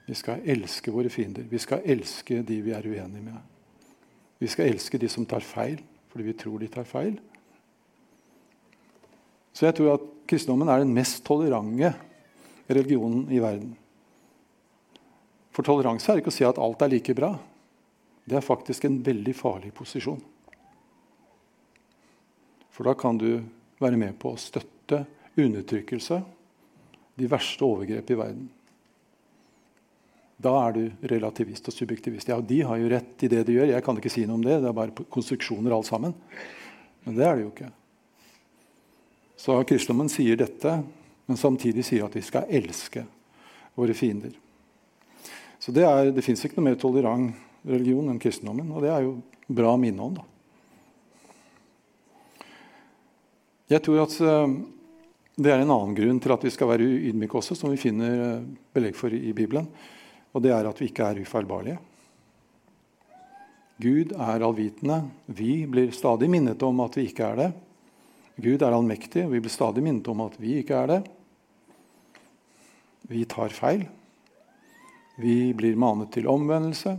Vi 0.06 0.14
skal 0.14 0.42
elske 0.42 0.90
våre 0.90 1.10
fiender. 1.10 1.46
Vi 1.46 1.58
skal 1.62 1.84
elske 1.86 2.40
de 2.42 2.56
vi 2.66 2.72
er 2.74 2.82
uenige 2.82 3.22
med. 3.22 3.38
Vi 4.42 4.50
skal 4.50 4.72
elske 4.72 4.98
de 4.98 5.08
som 5.08 5.26
tar 5.26 5.46
feil 5.46 5.78
fordi 6.10 6.26
vi 6.26 6.34
tror 6.40 6.58
de 6.58 6.68
tar 6.72 6.86
feil. 6.88 7.14
Så 9.54 9.68
jeg 9.68 9.76
tror 9.78 9.94
at 9.94 10.10
kristendommen 10.26 10.70
er 10.72 10.82
den 10.82 10.94
mest 10.96 11.22
tolerante 11.26 11.92
religionen 12.66 13.28
i 13.30 13.38
verden. 13.38 13.76
For 15.54 15.62
toleranse 15.62 16.10
er 16.10 16.24
ikke 16.24 16.32
å 16.34 16.38
si 16.40 16.46
at 16.48 16.58
alt 16.58 16.82
er 16.82 16.90
like 16.90 17.14
bra. 17.14 17.36
Det 18.26 18.34
er 18.34 18.44
faktisk 18.44 18.88
en 18.88 18.98
veldig 19.06 19.36
farlig 19.38 19.70
posisjon. 19.78 20.24
For 22.74 22.90
da 22.90 22.98
kan 22.98 23.14
du 23.14 23.44
være 23.78 24.00
med 24.00 24.18
på 24.18 24.34
å 24.34 24.40
støtte 24.40 25.04
undertrykkelse, 25.36 26.20
de 27.16 27.28
verste 27.30 27.64
overgrep 27.64 28.10
i 28.12 28.18
verden. 28.18 28.46
Da 30.36 30.52
er 30.66 30.74
du 30.76 31.08
relativist 31.08 31.68
og 31.70 31.74
subjektivist. 31.74 32.28
Ja, 32.28 32.40
De 32.40 32.60
har 32.60 32.76
jo 32.76 32.90
rett 32.92 33.24
i 33.24 33.30
det 33.32 33.46
de 33.48 33.56
gjør. 33.56 33.72
Jeg 33.72 33.84
kan 33.84 33.96
ikke 33.96 34.12
si 34.12 34.26
noe 34.28 34.36
om 34.36 34.44
det. 34.44 34.58
Det 34.60 34.68
er 34.68 34.76
bare 34.76 35.06
konstruksjoner 35.08 35.72
alt 35.72 35.88
sammen. 35.88 36.12
Men 37.06 37.16
det 37.16 37.24
er 37.24 37.38
det 37.38 37.46
jo 37.46 37.52
ikke. 37.54 37.70
Så 39.40 39.56
kristendommen 39.68 40.12
sier 40.12 40.36
dette, 40.40 40.74
men 41.26 41.40
samtidig 41.40 41.84
sier 41.86 42.04
at 42.04 42.16
vi 42.16 42.24
skal 42.24 42.50
elske 42.52 43.06
våre 43.76 43.96
fiender. 43.96 44.36
Så 45.58 45.72
Det, 45.72 45.84
er, 45.84 46.12
det 46.12 46.24
fins 46.24 46.44
ikke 46.44 46.60
noe 46.60 46.68
mer 46.68 46.80
tolerant 46.80 47.32
religion 47.66 48.08
enn 48.12 48.20
kristendommen. 48.20 48.68
Og 48.76 48.84
det 48.84 48.92
er 48.92 49.06
jo 49.06 49.16
bra 49.48 49.72
å 49.72 49.80
minne 49.80 50.04
om. 50.04 50.20
da. 50.20 50.24
Jeg 53.72 53.82
tror 53.82 54.04
at 54.04 54.20
eh, 54.20 54.52
det 55.36 55.52
er 55.52 55.60
en 55.60 55.72
annen 55.72 55.96
grunn 55.96 56.18
til 56.22 56.32
at 56.32 56.44
vi 56.46 56.50
skal 56.52 56.70
være 56.70 56.86
ydmyke 57.10 57.36
også, 57.36 57.56
som 57.58 57.68
vi 57.68 57.80
finner 57.80 58.14
eh, 58.24 58.46
belegg 58.72 58.96
for 58.96 59.12
i 59.12 59.34
Bibelen. 59.36 59.66
Og 60.32 60.40
det 60.44 60.52
er 60.56 60.68
at 60.68 60.80
vi 60.80 60.88
ikke 60.88 61.04
er 61.04 61.20
ufeilbarlige. 61.20 61.76
Gud 63.76 64.14
er 64.16 64.40
allvitende. 64.40 65.02
Vi 65.28 65.66
blir 65.68 65.92
stadig 65.92 66.30
minnet 66.32 66.62
om 66.64 66.80
at 66.80 66.96
vi 66.96 67.04
ikke 67.10 67.28
er 67.28 67.40
det. 67.42 67.50
Gud 68.40 68.64
er 68.64 68.72
allmektig, 68.72 69.26
og 69.26 69.34
vi 69.34 69.42
blir 69.44 69.52
stadig 69.52 69.84
minnet 69.84 70.08
om 70.08 70.22
at 70.24 70.38
vi 70.40 70.54
ikke 70.62 70.78
er 70.80 70.90
det. 70.94 70.98
Vi 73.12 73.24
tar 73.28 73.52
feil. 73.52 73.84
Vi 75.20 75.52
blir 75.56 75.76
manet 75.80 76.10
til 76.16 76.28
omvendelse. 76.28 76.94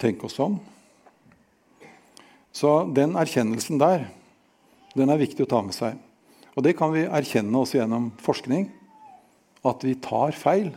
Tenk 0.00 0.24
oss 0.28 0.36
om. 0.44 0.58
Så 2.52 2.74
den 2.96 3.16
erkjennelsen 3.18 3.80
der, 3.80 4.06
den 4.94 5.10
er 5.10 5.20
viktig 5.20 5.46
å 5.46 5.50
ta 5.50 5.60
med 5.64 5.74
seg. 5.76 5.98
Og 6.54 6.62
det 6.62 6.76
kan 6.78 6.92
vi 6.94 7.04
erkjenne 7.06 7.60
også 7.60 7.80
gjennom 7.80 8.12
forskning 8.22 8.68
at 9.66 9.84
vi 9.86 9.96
tar 10.02 10.36
feil. 10.38 10.70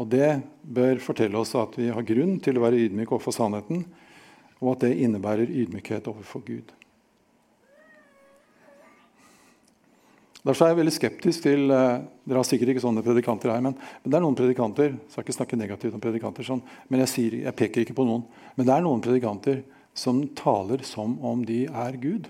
Og 0.00 0.08
det 0.10 0.40
bør 0.62 1.02
fortelle 1.04 1.38
oss 1.38 1.54
at 1.58 1.76
vi 1.78 1.90
har 1.92 2.06
grunn 2.06 2.38
til 2.42 2.58
å 2.58 2.64
være 2.64 2.80
ydmyke 2.88 3.14
overfor 3.14 3.36
sannheten, 3.36 3.84
og 4.62 4.74
at 4.74 4.86
det 4.86 4.96
innebærer 5.04 5.50
ydmykhet 5.50 6.08
overfor 6.10 6.42
Gud. 6.46 6.72
Derfor 10.42 10.66
er 10.66 10.72
jeg 10.72 10.78
veldig 10.80 10.94
skeptisk 10.96 11.44
til 11.44 11.70
eh, 11.70 12.00
Dere 12.26 12.40
har 12.40 12.46
sikkert 12.46 12.72
ikke 12.72 12.82
sånne 12.82 13.04
predikanter 13.06 13.52
her, 13.52 13.62
men, 13.62 13.76
men, 13.78 14.10
det 14.10 14.18
er 14.18 14.24
noen 14.24 14.38
predikanter 14.38 14.88
jeg 14.88 15.12
skal 15.12 15.22
ikke 15.22 15.36
snakke 15.36 15.58
negativt 15.58 15.94
om 15.94 16.02
predikanter, 16.02 16.46
sånn, 16.46 16.64
men 16.90 17.02
jeg, 17.04 17.10
sier, 17.12 17.36
jeg, 17.44 17.54
peker 17.58 17.84
ikke 17.84 17.96
på 17.98 18.06
noen. 18.08 18.24
Men 18.56 18.66
det 18.66 18.74
er 18.74 18.82
noen 18.82 19.02
predikanter 19.04 19.60
som 19.94 20.18
taler 20.38 20.82
som 20.86 21.14
om 21.22 21.44
de 21.46 21.64
er 21.68 21.98
Gud. 22.02 22.26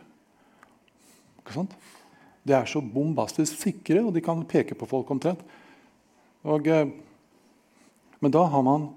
Ikke 1.42 1.57
sant? 1.57 1.76
De 2.42 2.55
er 2.57 2.66
så 2.66 2.83
bombastisk 2.83 3.61
sikre, 3.61 4.02
og 4.02 4.14
de 4.14 4.22
kan 4.24 4.42
peke 4.48 4.76
på 4.78 4.88
folk 4.90 5.11
omtrent. 5.14 5.42
Og, 6.42 6.66
eh, 6.66 6.90
men 8.20 8.35
da 8.35 8.42
har 8.50 8.62
man 8.66 8.90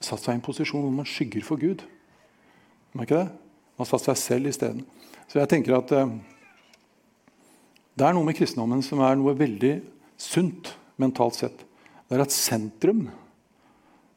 satt 0.00 0.22
seg 0.22 0.34
i 0.34 0.38
en 0.38 0.44
posisjon 0.44 0.84
hvor 0.84 0.94
man 0.94 1.08
skygger 1.08 1.42
for 1.46 1.58
Gud. 1.58 1.82
Har 2.94 3.06
ikke 3.06 3.20
det? 3.24 3.28
Man 3.76 3.84
har 3.84 3.90
satt 3.90 4.06
seg 4.06 4.20
selv 4.20 4.50
isteden. 4.50 4.86
Så 5.26 5.40
jeg 5.40 5.50
tenker 5.50 5.78
at 5.78 5.92
eh, 5.92 6.14
det 7.96 8.06
er 8.06 8.16
noe 8.16 8.26
med 8.28 8.36
kristendommen 8.38 8.84
som 8.84 9.02
er 9.02 9.18
noe 9.18 9.34
veldig 9.36 9.74
sunt 10.20 10.74
mentalt 11.00 11.38
sett. 11.38 11.64
Det 12.06 12.16
er 12.16 12.24
at 12.24 12.34
sentrum 12.34 13.06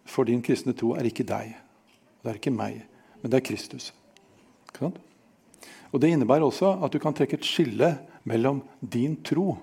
for 0.09 0.29
din 0.29 0.43
kristne 0.45 0.75
tro 0.77 0.93
er 0.97 1.09
ikke 1.09 1.27
deg. 1.27 1.55
Det 2.19 2.31
er 2.31 2.41
ikke 2.41 2.53
meg, 2.53 2.83
men 3.21 3.31
det 3.31 3.39
er 3.39 3.47
Kristus. 3.49 3.91
Og 5.91 6.01
Det 6.01 6.09
innebærer 6.13 6.45
også 6.45 6.75
at 6.85 6.93
du 6.93 6.99
kan 6.99 7.13
trekke 7.13 7.39
et 7.39 7.45
skille 7.45 7.97
mellom 8.23 8.61
din 8.81 9.17
tro 9.23 9.57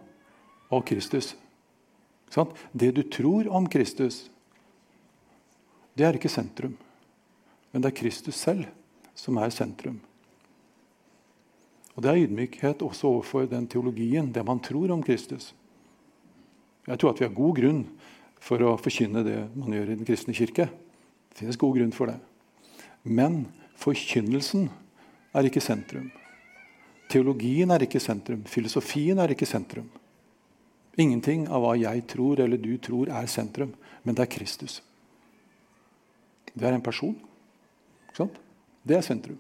og 0.71 0.85
Kristus. 0.85 1.37
Det 2.73 2.91
du 2.95 3.03
tror 3.03 3.49
om 3.49 3.69
Kristus, 3.71 4.31
det 5.97 6.05
er 6.05 6.19
ikke 6.19 6.29
sentrum. 6.29 6.77
Men 7.73 7.83
det 7.83 7.93
er 7.93 8.01
Kristus 8.01 8.35
selv 8.35 8.67
som 9.15 9.37
er 9.37 9.51
sentrum. 9.51 10.01
Og 11.97 12.03
Det 12.03 12.11
er 12.11 12.27
ydmykhet 12.27 12.83
også 12.83 13.09
overfor 13.09 13.47
den 13.49 13.67
teologien, 13.67 14.33
det 14.33 14.45
man 14.45 14.61
tror 14.61 14.91
om 14.93 15.03
Kristus. 15.03 15.55
Jeg 16.87 16.99
tror 16.99 17.11
at 17.11 17.21
vi 17.21 17.25
har 17.25 17.35
god 17.35 17.57
grunn 17.57 17.87
for 18.39 18.61
å 18.63 18.77
forkynne 18.77 19.25
det 19.25 19.39
man 19.57 19.73
gjør 19.73 19.91
i 19.91 19.97
Den 19.97 20.07
kristne 20.07 20.35
kirke. 20.37 20.69
Det 21.31 21.41
finnes 21.41 21.57
god 21.57 21.79
grunn 21.79 21.93
for 21.93 22.07
det. 22.07 22.19
Men 23.03 23.47
forkynnelsen 23.81 24.69
er 25.35 25.49
ikke 25.49 25.63
sentrum. 25.63 26.11
Teologien 27.11 27.71
er 27.71 27.85
ikke 27.87 28.03
sentrum. 28.03 28.43
Filosofien 28.51 29.19
er 29.23 29.33
ikke 29.35 29.49
sentrum. 29.49 29.89
Ingenting 30.97 31.47
av 31.53 31.63
hva 31.63 31.75
jeg 31.79 32.05
tror 32.11 32.41
eller 32.41 32.61
du 32.61 32.75
tror, 32.83 33.11
er 33.13 33.29
sentrum, 33.31 33.75
men 34.03 34.17
det 34.17 34.25
er 34.25 34.33
Kristus. 34.33 34.81
Det 36.55 36.65
er 36.65 36.77
en 36.77 36.85
person. 36.85 37.17
Det 38.87 38.97
er 38.97 39.05
sentrum. 39.05 39.39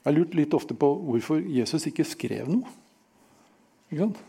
Jeg 0.00 0.08
har 0.08 0.16
lurt 0.16 0.34
litt 0.36 0.54
ofte 0.56 0.74
på 0.76 0.88
hvorfor 1.06 1.40
Jesus 1.44 1.86
ikke 1.88 2.06
skrev 2.08 2.48
noe. 2.48 2.68
Ikke 3.90 4.04
sant? 4.04 4.20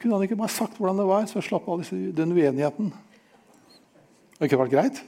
Kunne 0.00 0.16
han 0.16 0.24
ikke 0.24 0.38
bare 0.40 0.52
sagt 0.52 0.78
hvordan 0.80 1.00
det 1.02 1.08
var, 1.08 1.26
så 1.28 1.42
slapp 1.44 1.66
av 1.68 1.82
den 1.84 2.32
uenigheten? 2.32 2.88
Det 2.90 4.38
hadde 4.38 4.48
ikke 4.48 4.60
vært 4.62 4.72
greit? 4.72 5.00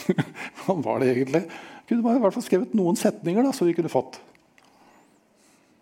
Hvordan 0.64 0.80
var 0.82 1.02
det 1.02 1.10
egentlig? 1.12 1.42
Kunne 1.90 2.04
man 2.04 2.20
i 2.20 2.22
hvert 2.22 2.36
fall 2.36 2.44
skrevet 2.46 2.74
noen 2.78 2.94
setninger 2.94 3.42
da, 3.42 3.50
så 3.50 3.66
vi 3.66 3.74
kunne 3.74 3.90
fått. 3.90 4.20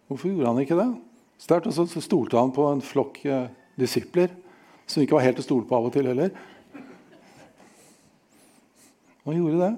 Hvorfor 0.08 0.30
gjorde 0.32 0.48
han 0.48 0.60
ikke 0.62 0.78
det? 0.78 0.86
Sterkt, 1.36 1.68
og 1.68 1.76
så 1.76 2.00
stolte 2.00 2.38
han 2.40 2.54
på 2.56 2.64
en 2.70 2.80
flokk 2.80 3.20
eh, 3.28 3.50
disipler 3.76 4.32
som 4.88 5.04
ikke 5.04 5.18
var 5.18 5.26
helt 5.26 5.36
til 5.36 5.44
å 5.44 5.48
stole 5.50 5.68
på 5.68 5.76
av 5.76 5.90
og 5.90 5.92
til 5.92 6.08
heller. 6.08 6.32
Han 9.28 9.36
gjorde 9.36 9.60
det. 9.60 9.70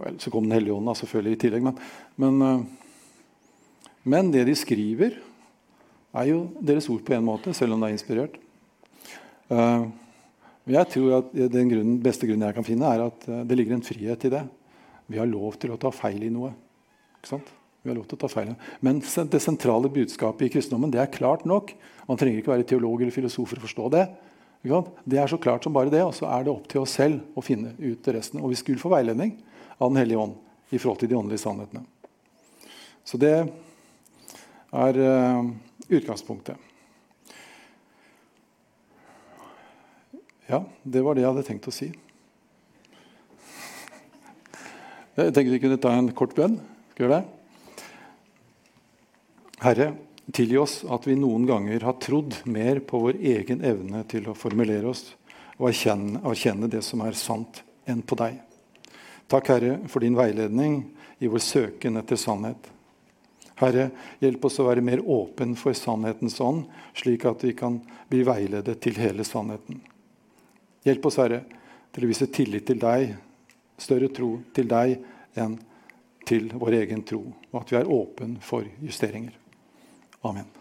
Vel, 0.00 0.18
så 0.24 0.32
kom 0.32 0.48
Den 0.48 0.56
hellige 0.56 0.80
ånd 0.80 0.96
selvfølgelig 0.96 1.36
i 1.36 1.42
tillegg. 1.44 1.68
Men, 1.68 1.78
men, 2.16 2.42
eh, 2.48 3.86
men, 4.08 4.32
det 4.32 4.48
de 4.48 4.56
skriver, 4.56 5.20
er 6.16 6.32
jo 6.32 6.42
deres 6.56 6.88
ord 6.88 7.04
på 7.04 7.12
en 7.12 7.28
måte, 7.28 7.52
selv 7.52 7.76
om 7.76 7.84
det 7.84 7.92
er 7.92 7.98
inspirert. 8.00 8.36
Uh, 9.52 9.92
jeg 10.66 10.88
tror 10.90 11.18
at 11.20 11.28
Den 11.36 11.68
grunnen, 11.68 11.98
beste 12.02 12.26
grunnen 12.26 12.48
jeg 12.48 12.56
kan 12.56 12.64
finne, 12.64 12.88
er 12.88 13.04
at 13.04 13.26
uh, 13.28 13.42
det 13.44 13.58
ligger 13.60 13.76
en 13.76 13.84
frihet 13.84 14.24
i 14.24 14.32
det. 14.32 14.46
Vi 15.06 15.18
har 15.20 15.28
lov 15.30 15.58
til 15.62 15.72
å 15.74 15.78
ta 15.80 15.92
feil 15.94 16.24
i 16.26 16.32
noe. 16.32 16.52
Vi 17.26 17.90
har 17.90 17.94
lov 17.94 18.06
til 18.10 18.18
å 18.18 18.22
ta 18.24 18.30
feil. 18.30 18.54
Men 18.82 19.00
det 19.00 19.42
sentrale 19.42 19.90
budskapet 19.92 20.48
i 20.48 20.52
kristendommen 20.56 20.90
det 20.94 21.02
er 21.02 21.12
klart 21.12 21.46
nok. 21.46 21.72
Man 22.08 22.18
trenger 22.18 22.42
ikke 22.42 22.54
være 22.54 22.66
teolog 22.66 23.02
eller 23.02 23.14
filosof 23.14 23.52
for 23.52 23.60
å 23.60 23.66
forstå 23.66 23.90
det. 23.94 24.06
Det 25.06 25.20
er 25.20 25.30
så 25.30 25.38
klart 25.38 25.62
som 25.62 25.74
bare 25.74 25.92
det, 25.92 26.02
og 26.02 26.14
så 26.16 26.26
er 26.26 26.46
det 26.46 26.50
opp 26.50 26.66
til 26.70 26.82
oss 26.82 26.96
selv 26.98 27.38
å 27.38 27.44
finne 27.44 27.76
ut 27.78 28.08
resten. 28.10 28.42
Og 28.42 28.50
vi 28.50 28.58
skulle 28.58 28.82
få 28.82 28.90
veiledning 28.90 29.36
av 29.78 29.92
Den 29.92 30.00
hellige 30.00 30.18
ånd 30.18 30.34
i 30.74 30.78
forhold 30.78 30.98
til 30.98 31.12
de 31.12 31.18
åndelige 31.18 31.44
sannhetene. 31.44 31.84
Så 33.06 33.20
det 33.22 33.34
er 34.74 34.98
uh, 34.98 35.46
utgangspunktet. 35.86 36.58
Ja, 40.50 40.64
det 40.82 41.02
var 41.02 41.14
det 41.14 41.22
jeg 41.22 41.30
hadde 41.30 41.46
tenkt 41.46 41.70
å 41.70 41.74
si. 41.74 41.92
Jeg 45.16 45.32
tenkte 45.32 45.52
vi 45.54 45.60
kunne 45.62 45.80
ta 45.80 45.94
en 45.96 46.10
kort 46.12 46.34
bønn. 46.36 46.58
Skal 46.92 47.00
vi 47.00 47.06
gjøre 47.06 47.20
det? 47.22 47.84
Herre, 49.62 49.86
tilgi 50.28 50.58
oss 50.60 50.74
at 50.92 51.06
vi 51.08 51.14
noen 51.16 51.46
ganger 51.48 51.86
har 51.88 51.96
trodd 52.04 52.36
mer 52.44 52.82
på 52.84 53.00
vår 53.00 53.22
egen 53.24 53.64
evne 53.64 54.02
til 54.10 54.28
å 54.28 54.36
formulere 54.36 54.90
oss 54.92 55.06
og 55.56 55.70
erkjenne, 55.70 56.20
erkjenne 56.20 56.68
det 56.68 56.82
som 56.84 57.00
er 57.00 57.16
sant, 57.16 57.62
enn 57.88 58.04
på 58.04 58.18
deg. 58.20 58.36
Takk, 59.32 59.48
Herre, 59.54 59.78
for 59.88 60.04
din 60.04 60.18
veiledning 60.18 60.82
i 61.16 61.32
vår 61.32 61.40
søken 61.40 61.96
etter 61.96 62.20
sannhet. 62.20 62.68
Herre, 63.56 63.88
hjelp 64.20 64.44
oss 64.44 64.60
å 64.60 64.68
være 64.68 64.84
mer 64.84 65.00
åpen 65.00 65.56
for 65.56 65.72
sannhetens 65.72 66.36
ånd, 66.44 66.66
slik 66.92 67.24
at 67.24 67.40
vi 67.40 67.56
kan 67.56 67.80
bli 68.12 68.20
veiledet 68.28 68.82
til 68.84 69.00
hele 69.00 69.24
sannheten. 69.24 69.80
Hjelp 70.84 71.08
oss, 71.08 71.16
Herre, 71.24 71.46
til 71.96 72.04
å 72.04 72.12
vise 72.12 72.28
tillit 72.28 72.68
til 72.68 72.84
deg, 72.84 73.16
større 73.78 74.10
tro 74.14 74.36
til 74.56 74.68
deg 74.70 74.98
enn 75.36 75.58
til 76.26 76.50
vår 76.58 76.80
egen 76.80 77.04
tro, 77.06 77.22
og 77.52 77.60
at 77.60 77.70
vi 77.70 77.78
er 77.78 77.90
åpen 77.92 78.38
for 78.42 78.66
justeringer. 78.82 79.36
Amen. 80.26 80.55